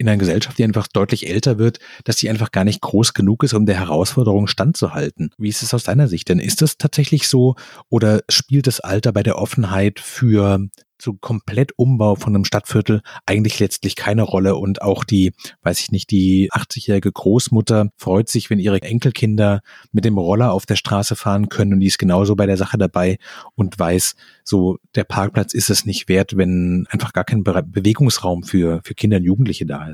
[0.00, 3.44] in einer Gesellschaft, die einfach deutlich älter wird, dass die einfach gar nicht groß genug
[3.44, 5.30] ist, um der Herausforderung standzuhalten.
[5.36, 6.38] Wie ist es aus deiner Sicht denn?
[6.38, 7.54] Ist das tatsächlich so
[7.90, 10.70] oder spielt das Alter bei der Offenheit für
[11.02, 15.32] so komplett Umbau von einem Stadtviertel eigentlich letztlich keine Rolle und auch die,
[15.62, 19.60] weiß ich nicht, die 80-jährige Großmutter freut sich, wenn ihre Enkelkinder
[19.92, 22.78] mit dem Roller auf der Straße fahren können und die ist genauso bei der Sache
[22.78, 23.18] dabei
[23.54, 28.42] und weiß, so der Parkplatz ist es nicht wert, wenn einfach gar kein Be Bewegungsraum
[28.42, 29.89] für, für Kinder und Jugendliche da ist.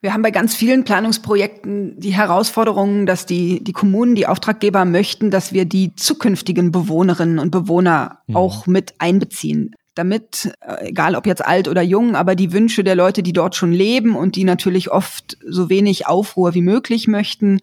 [0.00, 5.30] Wir haben bei ganz vielen Planungsprojekten die Herausforderungen, dass die, die Kommunen, die Auftraggeber möchten,
[5.30, 8.36] dass wir die zukünftigen Bewohnerinnen und Bewohner mhm.
[8.36, 12.94] auch mit einbeziehen damit, äh, egal ob jetzt alt oder jung, aber die Wünsche der
[12.94, 17.60] Leute, die dort schon leben und die natürlich oft so wenig Aufruhr wie möglich möchten,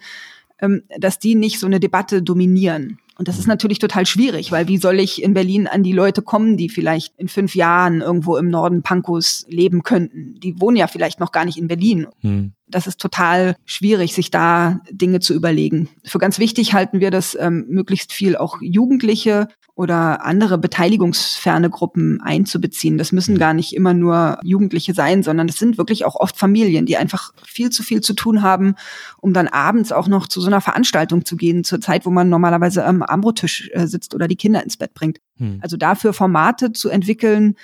[0.62, 3.00] ähm, dass die nicht so eine Debatte dominieren.
[3.20, 6.22] Und das ist natürlich total schwierig, weil wie soll ich in Berlin an die Leute
[6.22, 10.40] kommen, die vielleicht in fünf Jahren irgendwo im Norden Pankows leben könnten?
[10.40, 12.08] Die wohnen ja vielleicht noch gar nicht in Berlin.
[12.22, 12.54] Hm.
[12.70, 15.90] Das ist total schwierig, sich da Dinge zu überlegen.
[16.04, 19.48] Für ganz wichtig halten wir, dass ähm, möglichst viel auch Jugendliche
[19.80, 22.98] oder andere beteiligungsferne Gruppen einzubeziehen.
[22.98, 23.40] Das müssen mhm.
[23.40, 27.32] gar nicht immer nur Jugendliche sein, sondern es sind wirklich auch oft Familien, die einfach
[27.46, 28.76] viel zu viel zu tun haben,
[29.22, 32.28] um dann abends auch noch zu so einer Veranstaltung zu gehen, zur Zeit, wo man
[32.28, 35.20] normalerweise am Armbrottisch äh, sitzt oder die Kinder ins Bett bringt.
[35.38, 35.60] Hm.
[35.62, 37.56] Also dafür Formate zu entwickeln,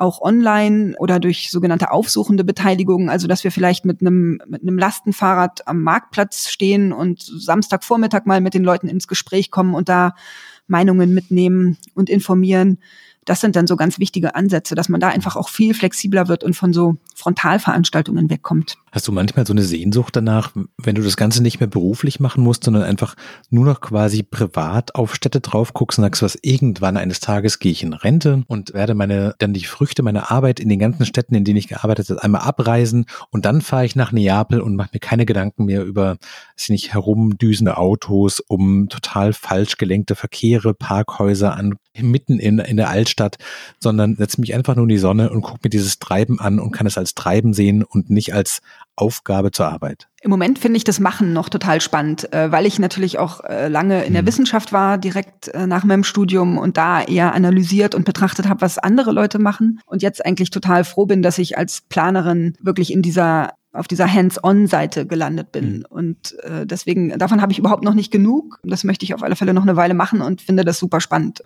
[0.00, 4.78] auch online oder durch sogenannte aufsuchende Beteiligung, also dass wir vielleicht mit einem mit einem
[4.78, 10.14] Lastenfahrrad am Marktplatz stehen und Samstagvormittag mal mit den Leuten ins Gespräch kommen und da
[10.66, 12.78] Meinungen mitnehmen und informieren.
[13.26, 16.42] Das sind dann so ganz wichtige Ansätze, dass man da einfach auch viel flexibler wird
[16.42, 18.78] und von so Frontalveranstaltungen wegkommt.
[18.92, 22.42] Hast du manchmal so eine Sehnsucht danach, wenn du das Ganze nicht mehr beruflich machen
[22.42, 23.14] musst, sondern einfach
[23.48, 27.72] nur noch quasi privat auf Städte drauf guckst und sagst, was irgendwann eines Tages gehe
[27.72, 31.34] ich in Rente und werde meine, dann die Früchte meiner Arbeit in den ganzen Städten,
[31.34, 34.90] in denen ich gearbeitet habe, einmal abreisen und dann fahre ich nach Neapel und mache
[34.92, 36.16] mir keine Gedanken mehr über,
[36.56, 42.88] weiß nicht, herumdüsende Autos, um total falsch gelenkte Verkehre, Parkhäuser an, mitten in, in der
[42.88, 43.36] Altstadt,
[43.78, 46.70] sondern setze mich einfach nur in die Sonne und gucke mir dieses Treiben an und
[46.72, 48.60] kann es als Treiben sehen und nicht als
[48.96, 50.08] Aufgabe zur Arbeit?
[50.22, 53.68] Im Moment finde ich das Machen noch total spannend, äh, weil ich natürlich auch äh,
[53.68, 54.26] lange in der hm.
[54.26, 58.78] Wissenschaft war, direkt äh, nach meinem Studium und da eher analysiert und betrachtet habe, was
[58.78, 59.80] andere Leute machen.
[59.86, 64.12] Und jetzt eigentlich total froh bin, dass ich als Planerin wirklich in dieser auf dieser
[64.12, 65.78] Hands-on-Seite gelandet bin.
[65.78, 65.84] Mhm.
[65.88, 68.58] Und äh, deswegen, davon habe ich überhaupt noch nicht genug.
[68.64, 71.42] Das möchte ich auf alle Fälle noch eine Weile machen und finde das super spannend.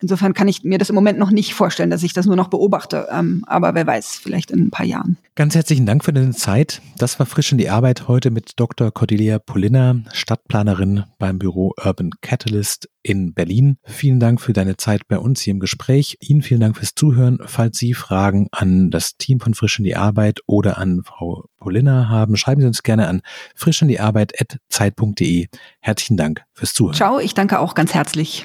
[0.00, 2.48] Insofern kann ich mir das im Moment noch nicht vorstellen, dass ich das nur noch
[2.48, 3.08] beobachte.
[3.10, 5.16] Ähm, aber wer weiß, vielleicht in ein paar Jahren.
[5.36, 6.82] Ganz herzlichen Dank für deine Zeit.
[6.98, 8.90] Das war frisch in die Arbeit heute mit Dr.
[8.90, 13.78] Cordelia Polina, Stadtplanerin beim Büro Urban Catalyst in Berlin.
[13.84, 16.18] Vielen Dank für deine Zeit bei uns hier im Gespräch.
[16.20, 17.38] Ihnen vielen Dank fürs Zuhören.
[17.44, 22.08] Falls Sie Fragen an das Team von Frisch in die Arbeit oder an Frau Polina
[22.08, 23.22] haben, schreiben Sie uns gerne an
[23.54, 25.46] frischinDieArbeit.zeit.de.
[25.80, 26.96] Herzlichen Dank fürs Zuhören.
[26.96, 28.44] Ciao, ich danke auch ganz herzlich.